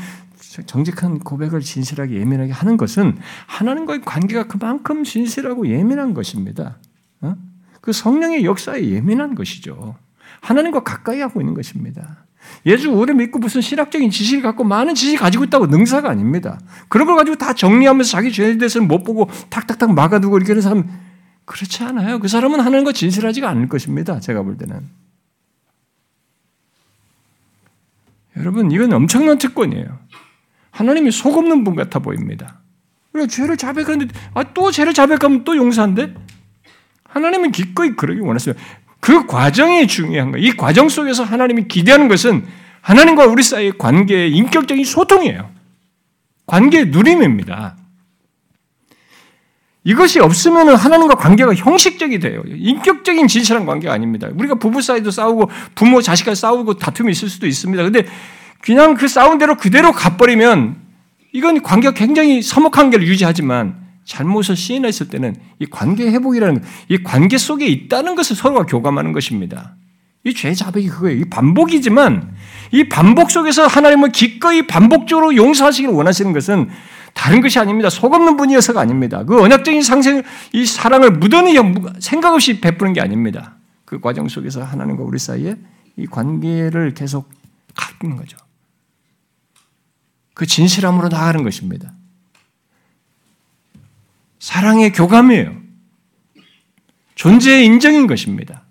정직한 0.65 1.19
고백을 1.19 1.61
진실하게 1.61 2.15
예민하게 2.15 2.51
하는 2.51 2.77
것은 2.77 3.17
하나님과의 3.47 4.01
관계가 4.01 4.47
그만큼 4.47 5.03
진실하고 5.03 5.67
예민한 5.67 6.13
것입니다. 6.13 6.77
어? 7.21 7.35
그 7.81 7.93
성령의 7.93 8.43
역사에 8.43 8.89
예민한 8.89 9.35
것이죠. 9.35 9.97
하나님과 10.41 10.83
가까이 10.83 11.21
하고 11.21 11.41
있는 11.41 11.53
것입니다. 11.53 12.26
예수 12.65 12.89
오래 12.89 13.13
믿고 13.13 13.39
무슨 13.39 13.61
신학적인 13.61 14.09
지식을 14.09 14.43
갖고 14.43 14.63
많은 14.63 14.95
지식을 14.95 15.19
가지고 15.19 15.45
있다고 15.45 15.67
능사가 15.67 16.09
아닙니다. 16.09 16.59
그런 16.89 17.07
걸 17.07 17.15
가지고 17.15 17.37
다 17.37 17.53
정리하면서 17.53 18.09
자기 18.09 18.31
죄에 18.31 18.57
대해서는 18.57 18.87
못 18.87 19.03
보고 19.03 19.29
탁탁탁 19.49 19.93
막아두고 19.93 20.37
이렇게 20.37 20.51
하는 20.51 20.61
사람 20.61 20.89
그렇지 21.45 21.83
않아요. 21.83 22.19
그 22.19 22.27
사람은 22.27 22.59
하나님과 22.59 22.91
진실하지가 22.91 23.49
않을 23.49 23.69
것입니다. 23.69 24.19
제가 24.19 24.43
볼 24.43 24.57
때는. 24.57 24.81
여러분, 28.35 28.69
이건 28.71 28.93
엄청난 28.93 29.37
특권이에요. 29.37 29.99
하나님이 30.71 31.11
속 31.11 31.37
없는 31.37 31.63
분 31.63 31.75
같아 31.75 31.99
보입니다. 31.99 32.59
죄를 33.29 33.57
자백하는데, 33.57 34.13
아, 34.35 34.43
또 34.53 34.69
죄를 34.69 34.93
자백하면 34.93 35.43
또 35.43 35.55
용서한대? 35.55 36.13
하나님은 37.05 37.51
기꺼이 37.51 37.95
그러기 37.95 38.19
원했어요. 38.19 38.53
그 38.99 39.25
과정이 39.25 39.87
중요한 39.87 40.31
거예요. 40.31 40.45
이 40.45 40.51
과정 40.51 40.89
속에서 40.89 41.23
하나님이 41.23 41.67
기대하는 41.67 42.07
것은 42.07 42.45
하나님과 42.81 43.25
우리 43.25 43.43
사이의 43.43 43.73
관계의 43.77 44.31
인격적인 44.31 44.83
소통이에요. 44.85 45.49
관계의 46.45 46.87
누림입니다. 46.87 47.75
이것이 49.83 50.19
없으면 50.19 50.75
하나님과 50.75 51.15
관계가 51.15 51.53
형식적이 51.55 52.19
돼요. 52.19 52.43
인격적인 52.45 53.27
진실한 53.27 53.65
관계가 53.65 53.93
아닙니다. 53.93 54.27
우리가 54.33 54.55
부부 54.55 54.81
사이도 54.81 55.11
싸우고 55.11 55.49
부모 55.75 56.01
자식과 56.01 56.35
싸우고 56.35 56.73
다툼이 56.73 57.11
있을 57.11 57.29
수도 57.29 57.47
있습니다. 57.47 57.83
근데 57.83 58.05
그냥 58.61 58.95
그 58.95 59.07
싸운 59.07 59.37
대로 59.37 59.55
그대로 59.55 59.93
가버리면 59.93 60.75
이건 61.31 61.61
관계가 61.61 61.93
굉장히 61.93 62.41
서먹한 62.41 62.71
관계를 62.71 63.07
유지하지만 63.07 63.86
잘못을 64.07 64.55
시인했을 64.55 65.09
때는 65.09 65.35
이 65.59 65.65
관계 65.67 66.09
회복이라는 66.09 66.63
이 66.89 66.97
관계 67.03 67.37
속에 67.37 67.67
있다는 67.67 68.15
것을 68.15 68.35
서로가 68.35 68.65
교감하는 68.65 69.11
것입니다. 69.11 69.75
이 70.23 70.33
죄 70.33 70.53
자백이 70.53 70.89
그거예요. 70.89 71.21
이 71.21 71.25
반복이지만 71.25 72.33
이 72.71 72.89
반복 72.89 73.31
속에서 73.31 73.65
하나님은 73.65 74.11
기꺼이 74.11 74.67
반복적으로 74.67 75.35
용서하시기를 75.35 75.93
원하시는 75.93 76.33
것은 76.33 76.69
다른 77.13 77.41
것이 77.41 77.59
아닙니다. 77.59 77.89
속 77.89 78.13
없는 78.13 78.35
분이어서가 78.35 78.79
아닙니다. 78.81 79.23
그 79.23 79.41
언약적인 79.41 79.81
상생, 79.81 80.23
이 80.53 80.65
사랑을 80.65 81.11
무던히 81.11 81.55
생각 81.99 82.33
없이 82.33 82.59
베푸는 82.59 82.93
게 82.93 83.01
아닙니다. 83.01 83.55
그 83.85 83.99
과정 83.99 84.27
속에서 84.27 84.63
하나님과 84.63 85.03
우리 85.03 85.17
사이에 85.17 85.55
이 85.95 86.05
관계를 86.05 86.93
계속 86.93 87.29
갖는 87.75 88.17
거죠. 88.17 88.37
그 90.33 90.45
진실함으로 90.45 91.07
나가는 91.07 91.41
것입니다. 91.43 91.93
사랑의 94.39 94.91
교감이에요. 94.91 95.55
존재의 97.15 97.65
인정인 97.65 98.07
것입니다. 98.07 98.63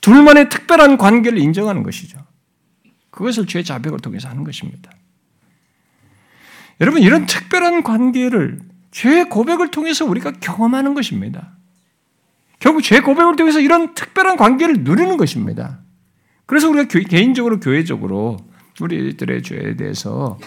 둘만의 0.00 0.48
특별한 0.48 0.98
관계를 0.98 1.38
인정하는 1.38 1.82
것이죠. 1.82 2.18
그것을 3.10 3.46
죄 3.46 3.62
자백을 3.62 4.00
통해서 4.00 4.28
하는 4.28 4.44
것입니다. 4.44 4.90
여러분 6.80 7.02
이런 7.02 7.26
특별한 7.26 7.82
관계를 7.82 8.60
죄 8.90 9.24
고백을 9.24 9.70
통해서 9.70 10.04
우리가 10.04 10.32
경험하는 10.32 10.94
것입니다. 10.94 11.52
결국 12.58 12.82
죄 12.82 13.00
고백을 13.00 13.36
통해서 13.36 13.60
이런 13.60 13.94
특별한 13.94 14.36
관계를 14.36 14.84
누리는 14.84 15.16
것입니다. 15.16 15.80
그래서 16.46 16.68
우리가 16.68 16.86
개인적으로 17.08 17.60
교회적으로 17.60 18.38
우리들의 18.80 19.42
죄에 19.42 19.76
대해서 19.76 20.38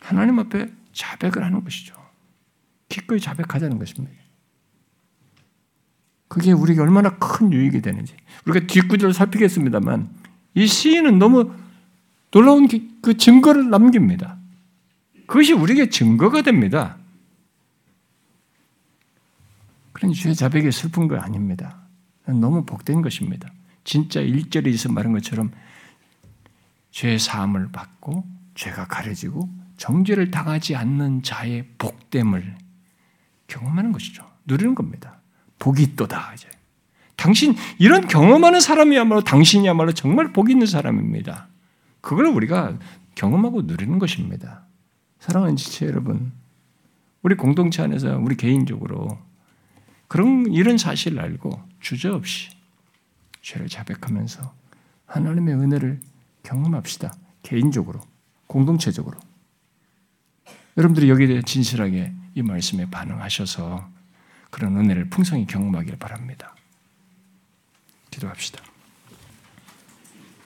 하나님 0.00 0.38
앞에 0.38 0.68
자백을 0.92 1.44
하는 1.44 1.64
것이죠. 1.64 1.95
기꺼이 2.88 3.20
자백하자는 3.20 3.78
것입니다. 3.78 4.14
그게 6.28 6.52
우리에게 6.52 6.80
얼마나 6.80 7.16
큰 7.18 7.52
유익이 7.52 7.80
되는지 7.82 8.14
우리가 8.46 8.66
뒷구절을 8.66 9.14
살피겠습니다만 9.14 10.10
이 10.54 10.66
시인은 10.66 11.18
너무 11.18 11.52
놀라운 12.30 12.68
그 13.00 13.16
증거를 13.16 13.70
남깁니다. 13.70 14.36
그것이 15.26 15.52
우리에게 15.52 15.90
증거가 15.90 16.42
됩니다. 16.42 16.96
그런 19.92 20.12
죄 20.12 20.34
자백이 20.34 20.70
슬픈 20.72 21.08
거 21.08 21.16
아닙니다. 21.16 21.78
너무 22.26 22.64
복된 22.64 23.02
것입니다. 23.02 23.50
진짜 23.84 24.20
일절에 24.20 24.70
있어 24.70 24.90
말한 24.92 25.12
것처럼 25.12 25.50
죄 26.90 27.16
사함을 27.16 27.70
받고 27.72 28.24
죄가 28.54 28.86
가려지고 28.86 29.48
정죄를 29.76 30.30
당하지 30.30 30.74
않는 30.76 31.22
자의 31.22 31.66
복됨을 31.78 32.56
경험하는 33.46 33.92
것이죠. 33.92 34.24
누리는 34.46 34.74
겁니다. 34.74 35.20
복이 35.58 35.82
있다 35.82 36.32
이제. 36.34 36.48
당신 37.16 37.54
이런 37.78 38.06
경험하는 38.06 38.60
사람이야말로 38.60 39.22
당신이야말로 39.22 39.92
정말 39.92 40.32
복 40.32 40.50
있는 40.50 40.66
사람입니다. 40.66 41.48
그걸 42.00 42.26
우리가 42.26 42.78
경험하고 43.14 43.62
누리는 43.62 43.98
것입니다. 43.98 44.62
사랑하는 45.18 45.56
지체 45.56 45.86
여러분, 45.86 46.32
우리 47.22 47.34
공동체 47.34 47.82
안에서 47.82 48.18
우리 48.18 48.36
개인적으로 48.36 49.18
그런 50.06 50.46
이런 50.52 50.78
사실을 50.78 51.18
알고 51.20 51.60
주저없이 51.80 52.50
죄를 53.42 53.68
자백하면서 53.68 54.54
하나님의 55.06 55.54
은혜를 55.54 56.00
경험합시다. 56.42 57.12
개인적으로, 57.42 58.00
공동체적으로. 58.46 59.18
여러분들이 60.76 61.08
여기에 61.08 61.26
대해 61.26 61.42
진실하게 61.42 62.12
이 62.36 62.42
말씀에 62.42 62.88
반응하셔서 62.90 63.88
그런 64.50 64.76
은혜를 64.76 65.08
풍성히 65.08 65.46
경험하기를 65.46 65.98
바랍니다. 65.98 66.54
기도합시다. 68.10 68.62